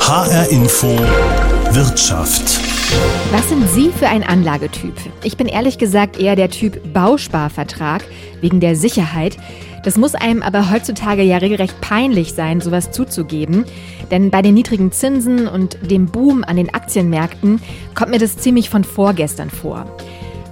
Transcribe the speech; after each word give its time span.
HR 0.00 0.50
Info 0.50 0.88
Wirtschaft. 0.88 2.58
Was 3.30 3.48
sind 3.48 3.68
Sie 3.68 3.92
für 3.92 4.08
ein 4.08 4.24
Anlagetyp? 4.24 4.94
Ich 5.22 5.36
bin 5.36 5.46
ehrlich 5.46 5.78
gesagt 5.78 6.18
eher 6.18 6.34
der 6.34 6.50
Typ 6.50 6.92
Bausparvertrag 6.92 8.02
wegen 8.40 8.58
der 8.58 8.74
Sicherheit. 8.74 9.36
Das 9.84 9.96
muss 9.96 10.16
einem 10.16 10.42
aber 10.42 10.72
heutzutage 10.72 11.22
ja 11.22 11.36
regelrecht 11.36 11.80
peinlich 11.80 12.34
sein, 12.34 12.60
sowas 12.60 12.90
zuzugeben. 12.90 13.66
Denn 14.10 14.30
bei 14.30 14.42
den 14.42 14.54
niedrigen 14.54 14.90
Zinsen 14.90 15.46
und 15.46 15.78
dem 15.88 16.06
Boom 16.06 16.42
an 16.42 16.56
den 16.56 16.74
Aktienmärkten 16.74 17.62
kommt 17.94 18.10
mir 18.10 18.18
das 18.18 18.36
ziemlich 18.36 18.68
von 18.68 18.82
vorgestern 18.82 19.50
vor. 19.50 19.86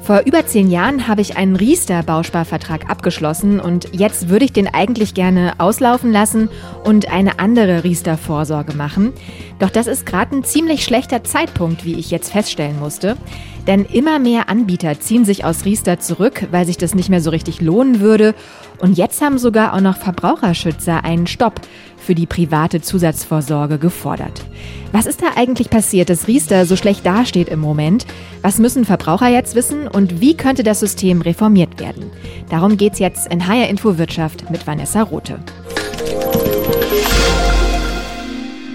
Vor 0.09 0.23
über 0.25 0.47
zehn 0.47 0.71
Jahren 0.71 1.07
habe 1.07 1.21
ich 1.21 1.37
einen 1.37 1.55
Riester-Bausparvertrag 1.55 2.89
abgeschlossen 2.89 3.61
und 3.61 3.91
jetzt 3.93 4.31
würde 4.31 4.47
ich 4.47 4.55
den 4.55 4.67
eigentlich 4.67 5.13
gerne 5.13 5.53
auslaufen 5.59 6.13
lassen 6.13 6.49
und 6.83 7.13
eine 7.13 7.39
andere 7.41 7.85
Riester-Vorsorge 7.85 8.73
machen. 8.73 9.13
Doch 9.59 9.69
das 9.69 9.87
ist 9.87 10.07
gerade 10.07 10.35
ein 10.35 10.45
ziemlich 10.45 10.83
schlechter 10.83 11.25
Zeitpunkt, 11.25 11.85
wie 11.85 11.93
ich 11.99 12.11
jetzt 12.11 12.33
feststellen 12.33 12.79
musste. 12.81 13.19
Denn 13.67 13.85
immer 13.85 14.19
mehr 14.19 14.49
Anbieter 14.49 14.99
ziehen 14.99 15.27
sich 15.27 15.45
aus 15.45 15.67
Riester 15.67 16.01
zurück, 16.01 16.49
weil 16.51 16.65
sich 16.65 16.79
das 16.79 16.95
nicht 16.95 17.11
mehr 17.11 17.21
so 17.21 17.29
richtig 17.29 17.61
lohnen 17.61 18.01
würde. 18.01 18.35
Und 18.79 18.97
jetzt 18.97 19.21
haben 19.21 19.37
sogar 19.37 19.75
auch 19.75 19.83
noch 19.83 19.99
Verbraucherschützer 19.99 21.05
einen 21.05 21.27
Stopp 21.27 21.61
für 21.99 22.15
die 22.15 22.27
private 22.27 22.81
Zusatzvorsorge 22.81 23.79
gefordert. 23.79 24.45
Was 24.93 25.07
ist 25.07 25.23
da 25.23 25.27
eigentlich 25.37 25.71
passiert, 25.71 26.11
dass 26.11 26.29
Riester 26.29 26.65
so 26.65 26.77
schlecht 26.77 27.05
dasteht 27.05 27.49
im 27.49 27.61
Moment? 27.61 28.07
Was 28.43 28.59
müssen 28.59 28.85
Verbraucher 28.85 29.29
jetzt 29.29 29.55
wissen 29.55 29.87
und 29.87 30.21
wie 30.21 30.37
könnte 30.37 30.63
das 30.63 30.81
System 30.81 31.21
reformiert 31.21 31.81
werden? 31.81 32.11
Darum 32.49 32.77
geht 32.77 32.95
es 32.95 32.99
jetzt 32.99 33.33
in 33.33 33.47
HR 33.47 33.69
Info 33.69 33.99
Wirtschaft 33.99 34.51
mit 34.51 34.67
Vanessa 34.67 35.03
Rothe. 35.03 35.39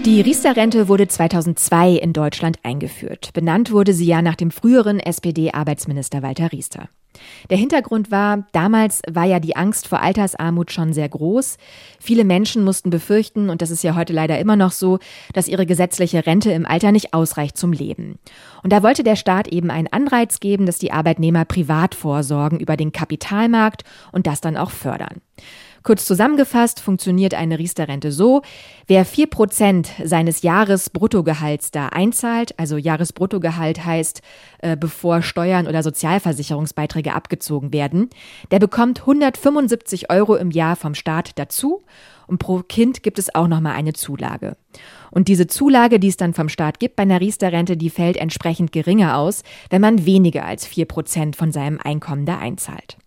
Die 0.05 0.19
Riester-Rente 0.19 0.89
wurde 0.89 1.07
2002 1.07 1.91
in 1.91 2.11
Deutschland 2.11 2.59
eingeführt. 2.63 3.29
Benannt 3.33 3.71
wurde 3.71 3.93
sie 3.93 4.05
ja 4.05 4.21
nach 4.21 4.35
dem 4.35 4.51
früheren 4.51 4.99
SPD-Arbeitsminister 4.99 6.21
Walter 6.21 6.51
Riester. 6.51 6.89
Der 7.49 7.57
Hintergrund 7.57 8.11
war, 8.11 8.45
damals 8.51 9.01
war 9.09 9.23
ja 9.23 9.39
die 9.39 9.55
Angst 9.55 9.87
vor 9.87 10.01
Altersarmut 10.01 10.73
schon 10.73 10.91
sehr 10.91 11.07
groß. 11.07 11.57
Viele 12.01 12.25
Menschen 12.25 12.65
mussten 12.65 12.89
befürchten, 12.89 13.49
und 13.49 13.61
das 13.61 13.71
ist 13.71 13.81
ja 13.81 13.95
heute 13.95 14.11
leider 14.11 14.37
immer 14.39 14.57
noch 14.57 14.73
so, 14.73 14.99
dass 15.31 15.47
ihre 15.47 15.65
gesetzliche 15.65 16.25
Rente 16.25 16.51
im 16.51 16.65
Alter 16.65 16.91
nicht 16.91 17.13
ausreicht 17.13 17.57
zum 17.57 17.71
Leben. 17.71 18.19
Und 18.61 18.73
da 18.73 18.83
wollte 18.83 19.03
der 19.03 19.15
Staat 19.15 19.47
eben 19.47 19.71
einen 19.71 19.87
Anreiz 19.87 20.41
geben, 20.41 20.65
dass 20.65 20.79
die 20.79 20.91
Arbeitnehmer 20.91 21.45
privat 21.45 21.95
vorsorgen 21.95 22.59
über 22.59 22.75
den 22.75 22.91
Kapitalmarkt 22.91 23.85
und 24.11 24.27
das 24.27 24.41
dann 24.41 24.57
auch 24.57 24.71
fördern. 24.71 25.21
Kurz 25.83 26.05
zusammengefasst 26.05 26.79
funktioniert 26.79 27.33
eine 27.33 27.59
Riester-Rente 27.59 28.13
so, 28.13 28.41
wer 28.87 29.03
vier 29.03 29.27
Prozent 29.27 29.89
seines 30.01 30.41
Jahresbruttogehalts 30.41 31.71
da 31.71 31.87
einzahlt, 31.87 32.57
also 32.57 32.77
Jahresbruttogehalt 32.77 33.85
heißt, 33.85 34.21
äh, 34.59 34.77
bevor 34.77 35.21
Steuern 35.21 35.67
oder 35.67 35.83
Sozialversicherungsbeiträge 35.83 37.13
abgezogen 37.13 37.73
werden, 37.73 38.09
der 38.51 38.59
bekommt 38.59 39.01
175 39.01 40.09
Euro 40.09 40.35
im 40.35 40.51
Jahr 40.51 40.77
vom 40.77 40.95
Staat 40.95 41.37
dazu 41.37 41.83
und 42.27 42.37
pro 42.37 42.61
Kind 42.61 43.03
gibt 43.03 43.19
es 43.19 43.35
auch 43.35 43.49
nochmal 43.49 43.73
eine 43.73 43.91
Zulage. 43.91 44.55
Und 45.11 45.27
diese 45.27 45.47
Zulage, 45.47 45.99
die 45.99 46.07
es 46.07 46.17
dann 46.17 46.33
vom 46.33 46.47
Staat 46.47 46.79
gibt 46.79 46.95
bei 46.95 47.03
einer 47.03 47.19
Riester-Rente, 47.19 47.75
die 47.75 47.89
fällt 47.89 48.15
entsprechend 48.15 48.71
geringer 48.71 49.17
aus, 49.17 49.43
wenn 49.69 49.81
man 49.81 50.05
weniger 50.05 50.45
als 50.45 50.65
vier 50.65 50.85
Prozent 50.85 51.35
von 51.35 51.51
seinem 51.51 51.77
Einkommen 51.83 52.25
da 52.25 52.37
einzahlt. 52.37 52.97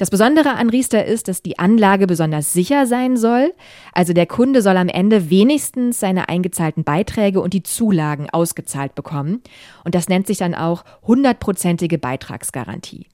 Das 0.00 0.08
Besondere 0.08 0.54
an 0.54 0.70
Riester 0.70 1.04
ist, 1.04 1.28
dass 1.28 1.42
die 1.42 1.58
Anlage 1.58 2.06
besonders 2.06 2.54
sicher 2.54 2.86
sein 2.86 3.18
soll. 3.18 3.52
Also 3.92 4.14
der 4.14 4.24
Kunde 4.24 4.62
soll 4.62 4.78
am 4.78 4.88
Ende 4.88 5.28
wenigstens 5.28 6.00
seine 6.00 6.30
eingezahlten 6.30 6.84
Beiträge 6.84 7.42
und 7.42 7.52
die 7.52 7.62
Zulagen 7.62 8.30
ausgezahlt 8.30 8.94
bekommen. 8.94 9.42
Und 9.84 9.94
das 9.94 10.08
nennt 10.08 10.26
sich 10.26 10.38
dann 10.38 10.54
auch 10.54 10.84
hundertprozentige 11.02 11.98
Beitragsgarantie. 11.98 13.08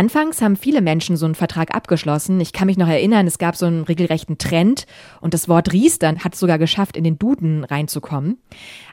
Anfangs 0.00 0.40
haben 0.40 0.56
viele 0.56 0.80
Menschen 0.80 1.18
so 1.18 1.26
einen 1.26 1.34
Vertrag 1.34 1.74
abgeschlossen. 1.74 2.40
Ich 2.40 2.54
kann 2.54 2.64
mich 2.64 2.78
noch 2.78 2.88
erinnern, 2.88 3.26
es 3.26 3.36
gab 3.36 3.54
so 3.54 3.66
einen 3.66 3.82
regelrechten 3.82 4.38
Trend 4.38 4.86
und 5.20 5.34
das 5.34 5.46
Wort 5.46 5.74
Riestern 5.74 6.24
hat 6.24 6.32
es 6.32 6.40
sogar 6.40 6.56
geschafft, 6.56 6.96
in 6.96 7.04
den 7.04 7.18
Duden 7.18 7.64
reinzukommen. 7.64 8.38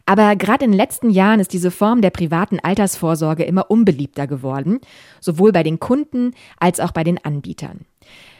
Aber 0.05 0.35
gerade 0.35 0.65
in 0.65 0.71
den 0.71 0.77
letzten 0.77 1.09
Jahren 1.09 1.39
ist 1.39 1.53
diese 1.53 1.71
Form 1.71 2.01
der 2.01 2.09
privaten 2.09 2.59
Altersvorsorge 2.59 3.45
immer 3.45 3.71
unbeliebter 3.71 4.27
geworden, 4.27 4.81
sowohl 5.21 5.53
bei 5.53 5.63
den 5.63 5.79
Kunden 5.79 6.33
als 6.59 6.81
auch 6.81 6.91
bei 6.91 7.05
den 7.05 7.23
Anbietern. 7.23 7.85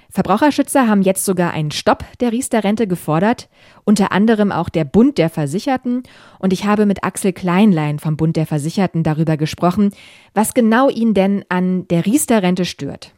Verbraucherschützer 0.10 0.88
haben 0.88 1.02
jetzt 1.02 1.26
sogar 1.26 1.52
einen 1.52 1.72
Stopp 1.72 2.06
der 2.20 2.32
Riester-Rente 2.32 2.88
gefordert, 2.88 3.50
unter 3.84 4.12
anderem 4.12 4.52
auch 4.52 4.70
der 4.70 4.86
Bund 4.86 5.18
der 5.18 5.30
Versicherten. 5.30 6.04
Und 6.40 6.54
ich 6.54 6.66
habe 6.66 6.86
mit 6.86 7.04
Axel 7.04 7.34
Kleinlein 7.34 8.00
vom 8.00 8.18
Bund 8.18 8.36
der 8.36 8.48
Versicherten 8.48 9.04
darüber 9.04 9.38
gesprochen, 9.38 9.92
was 10.34 10.54
genau 10.54 10.90
ihn 10.90 11.14
denn 11.14 11.44
an 11.50 11.88
der 11.88 12.06
Riester-Rente 12.06 12.66
stört. 12.66 13.14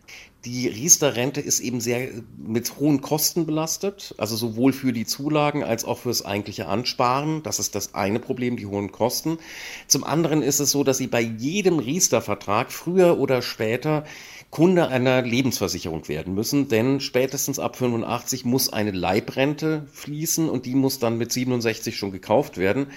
Die 0.45 0.69
Riester-Rente 0.69 1.41
ist 1.41 1.59
eben 1.59 1.81
sehr 1.81 2.07
mit 2.37 2.79
hohen 2.79 3.01
Kosten 3.01 3.45
belastet, 3.45 4.15
also 4.17 4.37
sowohl 4.37 4.71
für 4.71 4.93
die 4.93 5.05
Zulagen 5.05 5.65
als 5.65 5.83
auch 5.83 5.97
fürs 5.97 6.23
eigentliche 6.23 6.67
Ansparen. 6.67 7.43
Das 7.43 7.59
ist 7.59 7.75
das 7.75 7.93
eine 7.93 8.21
Problem, 8.21 8.55
die 8.55 8.65
hohen 8.65 8.93
Kosten. 8.93 9.37
Zum 9.87 10.05
anderen 10.05 10.41
ist 10.41 10.61
es 10.61 10.71
so, 10.71 10.85
dass 10.85 10.97
Sie 10.97 11.07
bei 11.07 11.19
jedem 11.19 11.79
Riester-Vertrag 11.79 12.71
früher 12.71 13.19
oder 13.19 13.41
später 13.41 14.05
Kunde 14.51 14.87
einer 14.87 15.21
Lebensversicherung 15.21 16.07
werden 16.07 16.33
müssen, 16.33 16.69
denn 16.69 16.99
spätestens 17.01 17.59
ab 17.59 17.75
85 17.75 18.45
muss 18.45 18.73
eine 18.73 18.89
Leibrente 18.89 19.85
fließen 19.91 20.49
und 20.49 20.65
die 20.65 20.73
muss 20.73 20.97
dann 20.97 21.19
mit 21.19 21.31
67 21.31 21.95
schon 21.95 22.11
gekauft 22.11 22.57
werden. 22.57 22.87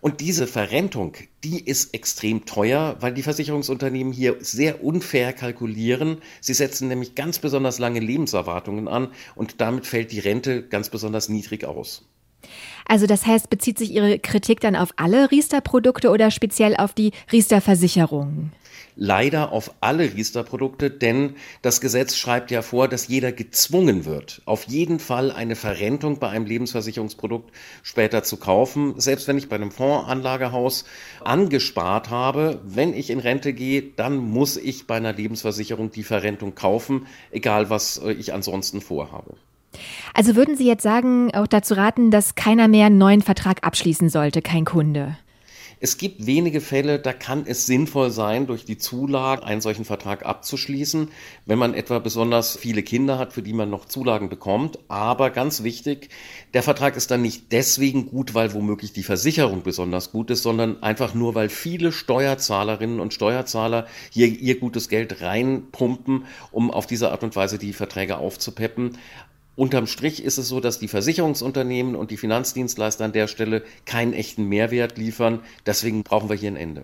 Und 0.00 0.20
diese 0.20 0.46
Verrentung, 0.46 1.14
die 1.44 1.60
ist 1.60 1.92
extrem 1.92 2.46
teuer, 2.46 2.96
weil 3.00 3.12
die 3.12 3.22
Versicherungsunternehmen 3.22 4.12
hier 4.14 4.36
sehr 4.40 4.82
unfair 4.82 5.34
kalkulieren. 5.34 6.18
Sie 6.40 6.54
setzen 6.54 6.88
nämlich 6.88 7.14
ganz 7.14 7.38
besonders 7.38 7.78
lange 7.78 8.00
Lebenserwartungen 8.00 8.88
an 8.88 9.08
und 9.34 9.60
damit 9.60 9.86
fällt 9.86 10.10
die 10.10 10.20
Rente 10.20 10.62
ganz 10.62 10.88
besonders 10.88 11.28
niedrig 11.28 11.66
aus. 11.66 12.06
Also 12.86 13.06
das 13.06 13.26
heißt, 13.26 13.50
bezieht 13.50 13.78
sich 13.78 13.90
Ihre 13.90 14.18
Kritik 14.18 14.60
dann 14.60 14.76
auf 14.76 14.90
alle 14.96 15.30
Riester-Produkte 15.30 16.10
oder 16.10 16.30
speziell 16.30 16.76
auf 16.76 16.92
die 16.92 17.12
Riester-Versicherungen? 17.32 18.52
Leider 18.96 19.52
auf 19.52 19.72
alle 19.80 20.14
Riester-Produkte, 20.14 20.90
denn 20.90 21.34
das 21.62 21.80
Gesetz 21.80 22.16
schreibt 22.16 22.50
ja 22.50 22.62
vor, 22.62 22.88
dass 22.88 23.08
jeder 23.08 23.32
gezwungen 23.32 24.04
wird, 24.04 24.42
auf 24.44 24.64
jeden 24.64 24.98
Fall 24.98 25.30
eine 25.30 25.56
Verrentung 25.56 26.18
bei 26.18 26.28
einem 26.28 26.46
Lebensversicherungsprodukt 26.46 27.52
später 27.82 28.22
zu 28.22 28.36
kaufen. 28.36 28.94
Selbst 28.98 29.28
wenn 29.28 29.38
ich 29.38 29.48
bei 29.48 29.56
einem 29.56 29.70
Fondsanlagehaus 29.70 30.84
angespart 31.24 32.10
habe, 32.10 32.60
wenn 32.64 32.94
ich 32.94 33.10
in 33.10 33.18
Rente 33.18 33.52
gehe, 33.52 33.82
dann 33.82 34.16
muss 34.16 34.56
ich 34.56 34.86
bei 34.86 34.96
einer 34.96 35.12
Lebensversicherung 35.12 35.90
die 35.90 36.04
Verrentung 36.04 36.54
kaufen, 36.54 37.06
egal 37.30 37.70
was 37.70 37.98
äh, 37.98 38.12
ich 38.12 38.32
ansonsten 38.32 38.80
vorhabe. 38.80 39.34
Also 40.14 40.36
würden 40.36 40.56
Sie 40.56 40.66
jetzt 40.66 40.84
sagen, 40.84 41.34
auch 41.34 41.48
dazu 41.48 41.74
raten, 41.74 42.12
dass 42.12 42.36
keiner 42.36 42.68
mehr 42.68 42.86
einen 42.86 42.98
neuen 42.98 43.22
Vertrag 43.22 43.66
abschließen 43.66 44.08
sollte, 44.08 44.40
kein 44.40 44.64
Kunde? 44.64 45.16
Es 45.84 45.98
gibt 45.98 46.24
wenige 46.24 46.62
Fälle, 46.62 46.98
da 46.98 47.12
kann 47.12 47.44
es 47.46 47.66
sinnvoll 47.66 48.10
sein, 48.10 48.46
durch 48.46 48.64
die 48.64 48.78
Zulage 48.78 49.44
einen 49.44 49.60
solchen 49.60 49.84
Vertrag 49.84 50.24
abzuschließen, 50.24 51.10
wenn 51.44 51.58
man 51.58 51.74
etwa 51.74 51.98
besonders 51.98 52.56
viele 52.56 52.82
Kinder 52.82 53.18
hat, 53.18 53.34
für 53.34 53.42
die 53.42 53.52
man 53.52 53.68
noch 53.68 53.84
Zulagen 53.84 54.30
bekommt. 54.30 54.78
Aber 54.88 55.28
ganz 55.28 55.62
wichtig, 55.62 56.08
der 56.54 56.62
Vertrag 56.62 56.96
ist 56.96 57.10
dann 57.10 57.20
nicht 57.20 57.52
deswegen 57.52 58.06
gut, 58.06 58.32
weil 58.32 58.54
womöglich 58.54 58.94
die 58.94 59.02
Versicherung 59.02 59.62
besonders 59.62 60.10
gut 60.10 60.30
ist, 60.30 60.42
sondern 60.42 60.82
einfach 60.82 61.12
nur, 61.12 61.34
weil 61.34 61.50
viele 61.50 61.92
Steuerzahlerinnen 61.92 62.98
und 62.98 63.12
Steuerzahler 63.12 63.86
hier 64.08 64.28
ihr 64.28 64.58
gutes 64.58 64.88
Geld 64.88 65.20
reinpumpen, 65.20 66.24
um 66.50 66.70
auf 66.70 66.86
diese 66.86 67.10
Art 67.10 67.24
und 67.24 67.36
Weise 67.36 67.58
die 67.58 67.74
Verträge 67.74 68.16
aufzupeppen. 68.16 68.96
Unterm 69.56 69.86
Strich 69.86 70.22
ist 70.22 70.38
es 70.38 70.48
so, 70.48 70.60
dass 70.60 70.78
die 70.78 70.88
Versicherungsunternehmen 70.88 71.94
und 71.94 72.10
die 72.10 72.16
Finanzdienstleister 72.16 73.04
an 73.04 73.12
der 73.12 73.28
Stelle 73.28 73.62
keinen 73.84 74.12
echten 74.12 74.48
Mehrwert 74.48 74.98
liefern. 74.98 75.40
Deswegen 75.64 76.02
brauchen 76.02 76.28
wir 76.28 76.36
hier 76.36 76.50
ein 76.50 76.56
Ende. 76.56 76.82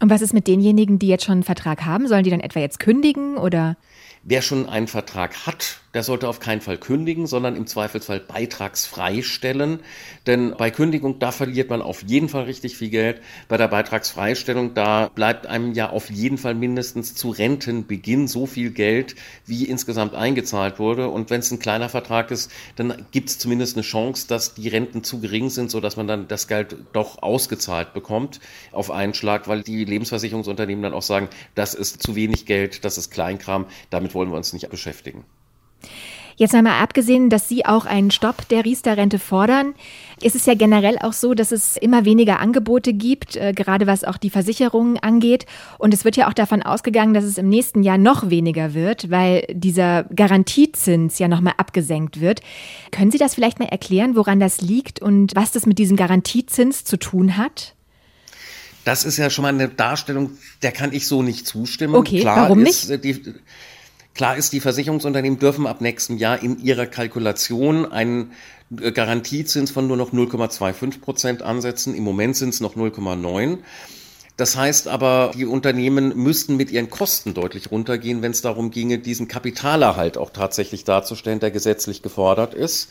Und 0.00 0.10
was 0.10 0.22
ist 0.22 0.34
mit 0.34 0.46
denjenigen, 0.46 0.98
die 0.98 1.08
jetzt 1.08 1.24
schon 1.24 1.32
einen 1.32 1.42
Vertrag 1.42 1.84
haben? 1.84 2.06
Sollen 2.06 2.24
die 2.24 2.30
dann 2.30 2.40
etwa 2.40 2.60
jetzt 2.60 2.78
kündigen 2.78 3.36
oder? 3.36 3.76
Wer 4.22 4.42
schon 4.42 4.68
einen 4.68 4.88
Vertrag 4.88 5.46
hat, 5.46 5.80
der 5.96 6.02
sollte 6.02 6.28
auf 6.28 6.40
keinen 6.40 6.60
Fall 6.60 6.76
kündigen, 6.76 7.26
sondern 7.26 7.56
im 7.56 7.66
Zweifelsfall 7.66 8.20
beitragsfrei 8.20 9.22
stellen. 9.22 9.80
Denn 10.26 10.54
bei 10.58 10.70
Kündigung, 10.70 11.18
da 11.20 11.32
verliert 11.32 11.70
man 11.70 11.80
auf 11.80 12.02
jeden 12.02 12.28
Fall 12.28 12.44
richtig 12.44 12.76
viel 12.76 12.90
Geld. 12.90 13.22
Bei 13.48 13.56
der 13.56 13.68
Beitragsfreistellung, 13.68 14.74
da 14.74 15.08
bleibt 15.08 15.46
einem 15.46 15.72
ja 15.72 15.88
auf 15.88 16.10
jeden 16.10 16.36
Fall 16.36 16.54
mindestens 16.54 17.14
zu 17.14 17.30
Rentenbeginn 17.30 18.28
so 18.28 18.44
viel 18.44 18.72
Geld, 18.72 19.16
wie 19.46 19.64
insgesamt 19.64 20.14
eingezahlt 20.14 20.78
wurde. 20.78 21.08
Und 21.08 21.30
wenn 21.30 21.40
es 21.40 21.50
ein 21.50 21.60
kleiner 21.60 21.88
Vertrag 21.88 22.30
ist, 22.30 22.52
dann 22.76 23.06
gibt 23.10 23.30
es 23.30 23.38
zumindest 23.38 23.78
eine 23.78 23.82
Chance, 23.82 24.28
dass 24.28 24.52
die 24.52 24.68
Renten 24.68 25.02
zu 25.02 25.20
gering 25.20 25.48
sind, 25.48 25.70
sodass 25.70 25.96
man 25.96 26.06
dann 26.06 26.28
das 26.28 26.46
Geld 26.46 26.76
doch 26.92 27.22
ausgezahlt 27.22 27.94
bekommt 27.94 28.38
auf 28.70 28.90
einen 28.90 29.14
Schlag, 29.14 29.48
weil 29.48 29.62
die 29.62 29.86
Lebensversicherungsunternehmen 29.86 30.82
dann 30.82 30.92
auch 30.92 31.00
sagen, 31.00 31.30
das 31.54 31.72
ist 31.72 32.02
zu 32.02 32.16
wenig 32.16 32.44
Geld, 32.44 32.84
das 32.84 32.98
ist 32.98 33.10
Kleinkram, 33.10 33.64
damit 33.88 34.12
wollen 34.14 34.28
wir 34.28 34.36
uns 34.36 34.52
nicht 34.52 34.68
beschäftigen. 34.68 35.24
Jetzt 36.38 36.54
einmal 36.54 36.82
abgesehen, 36.82 37.30
dass 37.30 37.48
Sie 37.48 37.64
auch 37.64 37.86
einen 37.86 38.10
Stopp 38.10 38.46
der 38.48 38.66
Riester-Rente 38.66 39.18
fordern, 39.18 39.74
ist 40.20 40.36
es 40.36 40.44
ja 40.44 40.54
generell 40.54 40.98
auch 40.98 41.14
so, 41.14 41.32
dass 41.32 41.50
es 41.50 41.78
immer 41.78 42.04
weniger 42.04 42.40
Angebote 42.40 42.92
gibt, 42.92 43.36
äh, 43.36 43.54
gerade 43.54 43.86
was 43.86 44.04
auch 44.04 44.18
die 44.18 44.28
Versicherungen 44.28 44.98
angeht. 44.98 45.46
Und 45.78 45.94
es 45.94 46.04
wird 46.04 46.16
ja 46.16 46.28
auch 46.28 46.34
davon 46.34 46.62
ausgegangen, 46.62 47.14
dass 47.14 47.24
es 47.24 47.38
im 47.38 47.48
nächsten 47.48 47.82
Jahr 47.82 47.96
noch 47.96 48.28
weniger 48.28 48.74
wird, 48.74 49.10
weil 49.10 49.46
dieser 49.50 50.04
Garantiezins 50.14 51.18
ja 51.18 51.26
nochmal 51.26 51.54
abgesenkt 51.56 52.20
wird. 52.20 52.42
Können 52.92 53.10
Sie 53.10 53.18
das 53.18 53.34
vielleicht 53.34 53.58
mal 53.58 53.68
erklären, 53.68 54.14
woran 54.14 54.38
das 54.38 54.60
liegt 54.60 55.00
und 55.00 55.34
was 55.34 55.52
das 55.52 55.64
mit 55.64 55.78
diesem 55.78 55.96
Garantiezins 55.96 56.84
zu 56.84 56.98
tun 56.98 57.38
hat? 57.38 57.74
Das 58.84 59.04
ist 59.04 59.16
ja 59.16 59.30
schon 59.30 59.42
mal 59.42 59.48
eine 59.48 59.68
Darstellung, 59.68 60.32
der 60.62 60.70
kann 60.70 60.92
ich 60.92 61.06
so 61.06 61.22
nicht 61.22 61.46
zustimmen. 61.46 61.94
Okay, 61.94 62.20
Klar 62.20 62.42
warum 62.42 62.62
nicht? 62.62 62.90
Äh, 62.90 62.98
die, 62.98 63.34
Klar 64.16 64.38
ist, 64.38 64.54
die 64.54 64.60
Versicherungsunternehmen 64.60 65.38
dürfen 65.38 65.66
ab 65.66 65.82
nächstem 65.82 66.16
Jahr 66.16 66.42
in 66.42 66.58
ihrer 66.62 66.86
Kalkulation 66.86 67.84
einen 67.84 68.32
äh, 68.80 68.90
Garantiezins 68.90 69.70
von 69.70 69.86
nur 69.86 69.98
noch 69.98 70.14
0,25 70.14 71.00
Prozent 71.02 71.42
ansetzen. 71.42 71.94
Im 71.94 72.04
Moment 72.04 72.34
sind 72.34 72.48
es 72.48 72.60
noch 72.60 72.76
0,9. 72.76 73.58
Das 74.38 74.56
heißt 74.56 74.88
aber, 74.88 75.32
die 75.34 75.44
Unternehmen 75.44 76.16
müssten 76.16 76.56
mit 76.56 76.70
ihren 76.70 76.88
Kosten 76.88 77.34
deutlich 77.34 77.70
runtergehen, 77.70 78.22
wenn 78.22 78.32
es 78.32 78.40
darum 78.40 78.70
ginge, 78.70 78.98
diesen 78.98 79.28
Kapitalerhalt 79.28 80.16
auch 80.16 80.30
tatsächlich 80.30 80.84
darzustellen, 80.84 81.40
der 81.40 81.50
gesetzlich 81.50 82.00
gefordert 82.00 82.54
ist. 82.54 82.88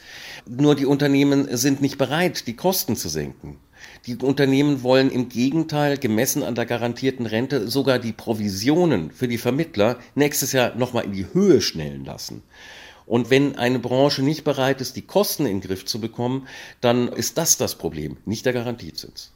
Nur 0.48 0.76
die 0.76 0.86
Unternehmen 0.86 1.56
sind 1.58 1.82
nicht 1.82 1.98
bereit, 1.98 2.46
die 2.46 2.56
Kosten 2.56 2.96
zu 2.96 3.10
senken. 3.10 3.58
Die 4.06 4.18
Unternehmen 4.18 4.84
wollen 4.84 5.10
im 5.10 5.30
Gegenteil, 5.30 5.98
gemessen 5.98 6.44
an 6.44 6.54
der 6.54 6.68
garantierten 6.68 7.26
Rente, 7.26 7.68
sogar 7.68 7.98
die 7.98 8.14
Provisionen 8.14 9.10
für 9.10 9.28
die 9.28 9.40
Vermittler 9.40 9.98
nächstes 10.14 10.52
Jahr 10.52 10.76
nochmal 10.76 11.06
in 11.06 11.14
die 11.14 11.26
Höhe 11.34 11.60
schnellen 11.60 12.06
lassen. 12.06 12.44
Und 13.08 13.30
wenn 13.30 13.58
eine 13.58 13.80
Branche 13.80 14.24
nicht 14.24 14.44
bereit 14.44 14.82
ist, 14.82 14.96
die 14.96 15.02
Kosten 15.02 15.46
in 15.46 15.60
den 15.60 15.68
Griff 15.68 15.86
zu 15.86 16.00
bekommen, 16.00 16.48
dann 16.82 17.08
ist 17.08 17.38
das 17.38 17.58
das 17.58 17.76
Problem, 17.76 18.18
nicht 18.26 18.46
der 18.46 18.54
Garantiezins. 18.54 19.32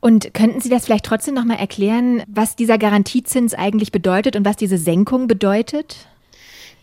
Und 0.00 0.32
könnten 0.34 0.60
Sie 0.60 0.70
das 0.70 0.84
vielleicht 0.84 1.04
trotzdem 1.04 1.34
nochmal 1.34 1.58
erklären, 1.58 2.22
was 2.28 2.56
dieser 2.56 2.78
Garantiezins 2.78 3.54
eigentlich 3.54 3.92
bedeutet 3.92 4.36
und 4.36 4.44
was 4.44 4.56
diese 4.56 4.78
Senkung 4.78 5.26
bedeutet? 5.26 6.06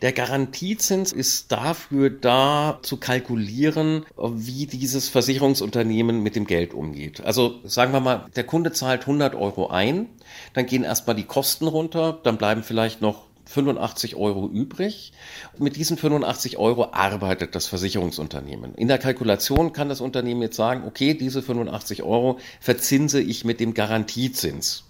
Der 0.02 0.12
Garantiezins 0.12 1.12
ist 1.12 1.52
dafür 1.52 2.10
da 2.10 2.80
zu 2.84 2.98
kalkulieren, 2.98 4.06
wie 4.16 4.68
dieses 4.68 5.10
Versicherungsunternehmen 5.10 6.22
mit 6.22 6.36
dem 6.36 6.46
Geld 6.46 6.74
umgeht. 6.74 7.22
Also 7.22 7.60
sagen 7.64 7.94
wir 7.94 8.00
mal, 8.00 8.26
der 8.36 8.44
Kunde 8.44 8.72
zahlt 8.72 9.02
100 9.02 9.34
Euro 9.34 9.68
ein, 9.68 10.08
dann 10.54 10.68
gehen 10.68 10.84
erstmal 10.84 11.16
die 11.16 11.24
Kosten 11.24 11.68
runter, 11.68 12.20
dann 12.24 12.38
bleiben 12.38 12.62
vielleicht 12.62 13.02
noch 13.02 13.28
85 13.48 14.16
Euro 14.16 14.48
übrig. 14.48 15.14
Mit 15.58 15.76
diesen 15.78 15.98
85 15.98 16.58
Euro 16.58 16.90
arbeitet 16.92 17.56
das 17.56 17.66
Versicherungsunternehmen. 17.68 18.76
In 18.76 18.88
der 18.88 18.98
Kalkulation 18.98 19.74
kann 19.74 19.90
das 19.90 20.02
Unternehmen 20.02 20.42
jetzt 20.42 20.58
sagen, 20.58 20.84
okay, 20.86 21.14
diese 21.14 21.42
85 21.42 22.04
Euro 22.04 22.40
verzinse 22.60 23.22
ich 23.22 23.46
mit 23.46 23.60
dem 23.60 23.74
Garantiezins. 23.74 24.84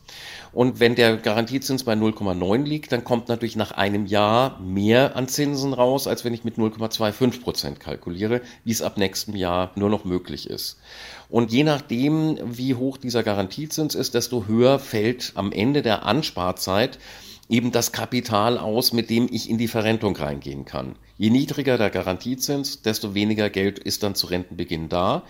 Und 0.54 0.80
wenn 0.80 0.96
der 0.96 1.18
Garantiezins 1.18 1.84
bei 1.84 1.94
0,9 1.94 2.64
liegt, 2.64 2.92
dann 2.92 3.04
kommt 3.04 3.28
natürlich 3.30 3.56
nach 3.56 3.72
einem 3.72 4.06
Jahr 4.06 4.60
mehr 4.60 5.16
an 5.16 5.28
Zinsen 5.28 5.74
raus, 5.74 6.08
als 6.08 6.26
wenn 6.26 6.34
ich 6.34 6.44
mit 6.44 6.56
0,25 6.56 7.42
Prozent 7.42 7.80
kalkuliere, 7.80 8.42
wie 8.64 8.72
es 8.72 8.82
ab 8.82 8.98
nächstem 8.98 9.36
Jahr 9.36 9.72
nur 9.76 9.90
noch 9.90 10.06
möglich 10.06 10.50
ist. 10.50 10.78
Und 11.30 11.52
je 11.52 11.64
nachdem, 11.64 12.38
wie 12.44 12.76
hoch 12.76 12.98
dieser 12.98 13.24
Garantiezins 13.24 13.96
ist, 13.96 14.14
desto 14.14 14.48
höher 14.48 14.80
fällt 14.80 15.34
am 15.36 15.52
Ende 15.52 15.82
der 15.82 16.06
Ansparzeit 16.06 17.00
eben 17.50 17.72
das 17.72 17.92
Kapital 17.92 18.58
aus, 18.58 18.94
mit 18.94 19.10
dem 19.10 19.28
ich 19.32 19.50
in 19.50 19.58
die 19.58 19.68
Verrentung 19.68 20.16
reingehen 20.16 20.66
kann. 20.66 20.96
Je 21.18 21.30
niedriger 21.30 21.78
der 21.78 21.90
Garantiezins, 21.90 22.82
desto 22.82 23.14
weniger 23.14 23.50
Geld 23.50 23.80
ist 23.80 24.04
dann 24.04 24.16
zu 24.16 24.28
Rentenbeginn 24.28 24.90
da. 24.90 25.24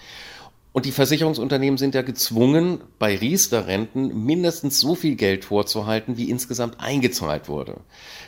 Und 0.77 0.85
die 0.85 0.91
Versicherungsunternehmen 0.91 1.79
sind 1.79 1.95
ja 1.95 2.03
gezwungen, 2.03 2.81
bei 3.00 3.15
Riester-Renten 3.15 4.25
mindestens 4.25 4.79
so 4.79 4.94
viel 4.94 5.15
Geld 5.15 5.44
vorzuhalten, 5.44 6.18
wie 6.18 6.29
insgesamt 6.29 6.79
eingezahlt 6.79 7.50
wurde. 7.50 7.77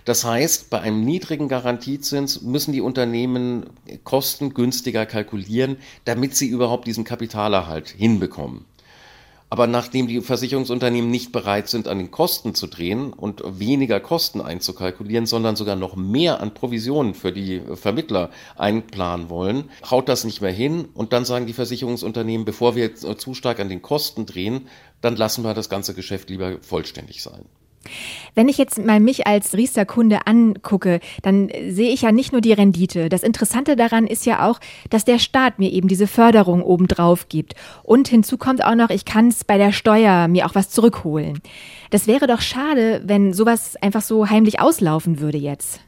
Das 0.04 0.26
heißt, 0.26 0.72
bei 0.72 0.82
einem 0.82 1.06
niedrigen 1.06 1.48
Garantiezins 1.48 2.42
müssen 2.42 2.72
die 2.72 2.82
Unternehmen 2.82 3.68
Kosten 4.04 4.56
günstiger 4.56 5.06
kalkulieren, 5.06 5.78
damit 6.06 6.36
sie 6.36 6.48
überhaupt 6.48 6.88
diesen 6.88 7.04
Kapitalerhalt 7.04 7.90
hinbekommen. 7.90 8.66
Aber 9.52 9.66
nachdem 9.66 10.08
die 10.08 10.22
Versicherungsunternehmen 10.22 11.10
nicht 11.10 11.32
bereit 11.32 11.70
sind, 11.70 11.88
an 11.88 11.98
den 11.98 12.12
Kosten 12.12 12.54
zu 12.54 12.68
drehen 12.68 13.12
und 13.12 13.42
weniger 13.60 14.00
Kosten 14.00 14.42
einzukalkulieren, 14.42 15.26
sondern 15.26 15.56
sogar 15.56 15.76
noch 15.76 15.96
mehr 15.96 16.40
an 16.40 16.54
Provisionen 16.54 17.16
für 17.16 17.32
die 17.32 17.62
Vermittler 17.74 18.30
einplanen 18.58 19.30
wollen, 19.30 19.70
haut 19.90 20.08
das 20.08 20.24
nicht 20.24 20.42
mehr 20.42 20.52
hin. 20.52 20.88
Und 20.94 21.14
dann 21.14 21.26
sagen 21.26 21.48
die 21.48 21.54
Versicherungsunternehmen, 21.54 22.46
bevor 22.46 22.76
wir 22.76 22.94
zu 22.96 23.34
stark 23.34 23.60
an 23.60 23.70
den 23.70 23.82
Kosten 23.82 24.28
drehen, 24.28 24.68
dann 25.02 25.16
lassen 25.16 25.44
wir 25.44 25.56
das 25.56 25.70
ganze 25.70 25.96
Geschäft 25.96 26.30
lieber 26.30 26.58
vollständig 26.62 27.24
sein. 27.24 27.46
Wenn 28.36 28.50
ich 28.50 28.58
jetzt 28.58 28.78
mal 28.78 29.00
mich 29.00 29.26
als 29.28 29.56
Riester-Kunde 29.56 30.28
angucke, 30.28 31.00
dann 31.22 31.50
sehe 31.70 31.92
ich 31.92 32.02
ja 32.02 32.12
nicht 32.12 32.32
nur 32.32 32.42
die 32.42 32.54
Rendite. 32.54 33.10
Das 33.10 33.24
Interessante 33.24 33.76
daran 33.76 34.08
ist 34.08 34.26
ja 34.26 34.48
auch, 34.48 34.60
dass 34.90 35.06
der 35.06 35.20
Staat 35.20 35.60
mir 35.60 35.72
eben 35.72 35.88
diese 35.88 36.08
Förderung 36.08 36.62
obendrauf 36.62 37.30
gibt. 37.30 37.56
Und 37.84 38.08
hinzu 38.08 38.38
kommt 38.38 38.64
auch 38.64 38.76
noch, 38.76 38.90
ich 38.90 39.06
kann 39.06 39.30
es 39.30 39.44
bei 39.44 39.58
der 39.58 39.72
Steuer 39.72 40.28
mir 40.28 40.46
auch 40.46 40.56
was 40.56 40.70
zurückholen. 40.70 41.40
Das 41.90 42.08
wäre 42.08 42.28
doch 42.28 42.42
schade, 42.42 43.02
wenn 43.06 43.34
sowas 43.34 43.76
einfach 43.78 44.02
so 44.02 44.30
heimlich 44.30 44.60
auslaufen 44.60 45.20
würde 45.20 45.38
jetzt 45.38 45.82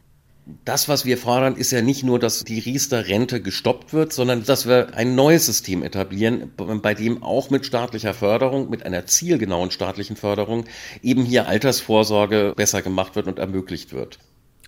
das, 0.66 0.90
was 0.90 1.06
wir 1.06 1.18
fordern, 1.18 1.56
ist 1.56 1.72
ja 1.72 1.82
nicht 1.82 2.04
nur, 2.04 2.20
dass 2.20 2.44
die 2.44 2.60
Riester-Rente 2.60 3.42
gestoppt 3.42 3.94
wird, 3.94 4.14
sondern 4.14 4.44
dass 4.44 4.68
wir 4.68 4.96
ein 4.96 5.16
neues 5.16 5.46
System 5.46 5.84
etablieren, 5.84 6.52
bei 6.56 6.94
dem 6.94 7.24
auch 7.24 7.50
mit 7.50 7.66
staatlicher 7.66 8.14
Förderung, 8.14 8.70
mit 8.70 8.86
einer 8.86 9.06
zielgenauen 9.06 9.72
staatlichen 9.72 10.16
Förderung 10.16 10.66
eben 11.02 11.24
hier 11.24 11.48
Altersvorsorge 11.48 12.54
besser 12.56 12.82
gemacht 12.82 13.16
wird 13.16 13.28
und 13.28 13.40
ermöglicht 13.40 13.94
wird. 13.94 14.20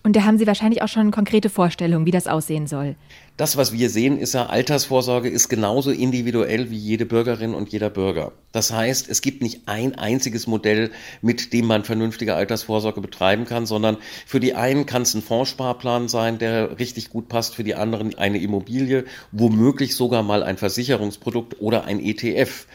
Und 0.04 0.18
da 0.18 0.26
haben 0.26 0.38
Sie 0.38 0.46
wahrscheinlich 0.46 0.82
auch 0.82 0.90
schon 0.90 1.12
konkrete 1.12 1.50
Vorstellungen, 1.50 2.06
wie 2.06 2.12
das 2.12 2.28
aussehen 2.28 2.68
soll. 2.68 2.96
Das, 3.36 3.58
was 3.58 3.74
wir 3.74 3.90
sehen, 3.90 4.20
ist 4.20 4.36
ja, 4.36 4.46
Altersvorsorge 4.46 5.28
ist 5.28 5.50
genauso 5.50 5.90
individuell 5.90 6.70
wie 6.70 6.78
jede 6.78 7.08
Bürgerin 7.08 7.56
und 7.56 7.70
jeder 7.70 7.90
Bürger. 7.90 8.32
Das 8.52 8.72
heißt, 8.72 9.10
es 9.10 9.24
gibt 9.24 9.42
nicht 9.42 9.62
ein 9.66 9.96
einziges 9.96 10.46
Modell, 10.46 10.92
mit 11.24 11.52
dem 11.52 11.66
man 11.66 11.84
vernünftige 11.84 12.36
Altersvorsorge 12.36 13.02
betreiben 13.02 13.46
kann, 13.46 13.66
sondern 13.66 13.98
für 14.28 14.40
die 14.40 14.54
einen 14.54 14.86
kann 14.86 15.02
es 15.02 15.16
ein 15.16 15.24
Fondssparplan 15.24 16.10
sein, 16.10 16.38
der 16.38 16.78
richtig 16.78 17.10
gut 17.10 17.28
passt, 17.28 17.56
für 17.56 17.64
die 17.64 17.74
anderen 17.74 18.14
eine 18.14 18.38
Immobilie, 18.38 19.06
womöglich 19.32 19.96
sogar 19.96 20.22
mal 20.22 20.44
ein 20.44 20.58
Versicherungsprodukt 20.58 21.60
oder 21.60 21.86
ein 21.86 22.00
ETF. 22.00 22.68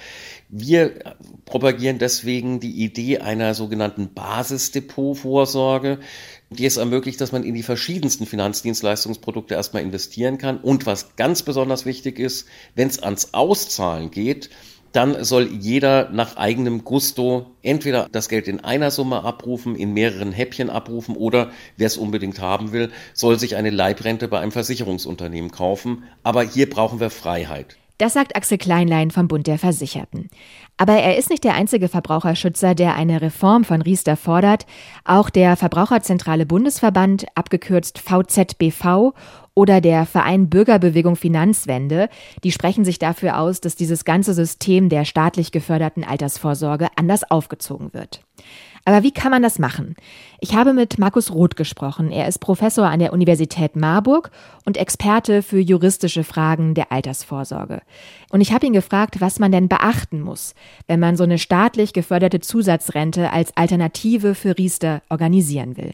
Wir 0.51 1.15
propagieren 1.45 1.99
deswegen 1.99 2.59
die 2.59 2.83
Idee 2.83 3.19
einer 3.19 3.53
sogenannten 3.53 4.15
Basisdepotvorsorge, 4.15 5.99
die 6.49 6.65
es 6.65 6.79
ermöglicht, 6.79 7.21
dass 7.21 7.33
man 7.33 7.45
in 7.45 7.55
die 7.55 7.63
verschiedensten 7.63 8.25
Finanzdienstleistungsprodukte 8.25 9.55
erstmal 9.55 9.83
investieren 9.83 10.39
kann. 10.39 10.57
Und 10.59 10.87
was 10.87 11.17
ganz 11.17 11.43
besonders 11.43 11.85
wichtig 11.85 12.19
ist, 12.19 12.47
wenn 12.75 12.89
es 12.89 13.03
ans 13.03 13.35
Auszahlen 13.35 14.11
geht, 14.11 14.49
dann 14.93 15.23
soll 15.23 15.49
jeder 15.53 16.09
nach 16.11 16.39
eigenem 16.39 16.83
Gusto 16.83 17.55
entweder 17.61 18.09
das 18.11 18.31
Geld 18.31 18.49
in 18.49 18.61
einer 18.61 18.91
Summe 18.91 19.25
abrufen, 19.25 19.77
in 19.77 19.93
mehreren 19.93 20.33
Häppchen 20.33 20.71
abrufen 20.71 21.15
oder 21.15 21.51
wer 21.77 21.89
es 21.89 21.99
unbedingt 21.99 22.41
haben 22.41 22.73
will, 22.73 22.91
soll 23.13 23.39
sich 23.39 23.57
eine 23.57 23.69
Leibrente 23.69 24.29
bei 24.29 24.41
einem 24.41 24.53
Versicherungsunternehmen 24.53 25.51
kaufen. 25.51 26.05
Aber 26.23 26.43
hier 26.43 26.71
brauchen 26.71 27.01
wir 27.01 27.11
Freiheit. 27.11 27.77
Das 27.99 28.13
sagt 28.13 28.37
Axel 28.37 28.59
Kleinlein 28.59 29.11
vom 29.11 29.27
Bund 29.27 29.49
der 29.49 29.59
Versicherten. 29.59 30.31
Aber 30.77 30.95
er 30.95 31.19
ist 31.19 31.31
nicht 31.31 31.43
der 31.43 31.55
einzige 31.55 31.89
Verbraucherschützer, 31.89 32.77
der 32.77 32.95
eine 32.95 33.21
Reform 33.21 33.65
von 33.65 33.83
Riester 33.83 34.17
fordert. 34.17 34.67
Auch 35.05 35.31
der 35.31 35.57
Verbraucherzentrale 35.57 36.47
Bundesverband, 36.47 37.27
abgekürzt 37.35 37.99
VZBV, 37.99 39.13
oder 39.55 39.81
der 39.81 40.07
Verein 40.07 40.49
Bürgerbewegung 40.49 41.17
Finanzwende, 41.17 42.09
die 42.45 42.53
sprechen 42.53 42.85
sich 42.85 43.01
dafür 43.01 43.41
aus, 43.41 43.61
dass 43.61 43.75
dieses 43.75 44.05
ganze 44.05 44.33
System 44.33 44.89
der 44.89 45.05
staatlich 45.05 45.51
geförderten 45.51 46.05
Altersvorsorge 46.05 46.87
anders 46.95 47.29
aufgezogen 47.29 47.93
wird. 47.93 48.21
Aber 48.89 49.03
wie 49.03 49.11
kann 49.11 49.31
man 49.31 49.43
das 49.43 49.59
machen? 49.59 49.97
Ich 50.41 50.55
habe 50.55 50.73
mit 50.73 50.99
Markus 50.99 51.31
Roth 51.31 51.57
gesprochen. 51.57 52.11
Er 52.11 52.27
ist 52.27 52.39
Professor 52.39 52.87
an 52.87 53.01
der 53.01 53.13
Universität 53.13 53.77
Marburg 53.77 54.31
und 54.65 54.79
Experte 54.79 55.43
für 55.43 55.59
juristische 55.59 56.25
Fragen 56.25 56.73
der 56.73 56.91
Altersvorsorge. 56.91 57.83
Und 58.31 58.41
ich 58.41 58.51
habe 58.51 58.65
ihn 58.65 58.73
gefragt, 58.73 59.21
was 59.21 59.41
man 59.41 59.53
denn 59.53 59.69
beachten 59.69 60.23
muss, 60.23 60.55
wenn 60.87 61.01
man 61.01 61.19
so 61.19 61.25
eine 61.25 61.37
staatlich 61.37 61.93
geförderte 61.93 62.41
Zusatzrente 62.41 63.31
als 63.31 63.55
Alternative 63.59 64.35
für 64.35 64.57
Riester 64.57 65.03
organisieren 65.11 65.77
will. 65.77 65.93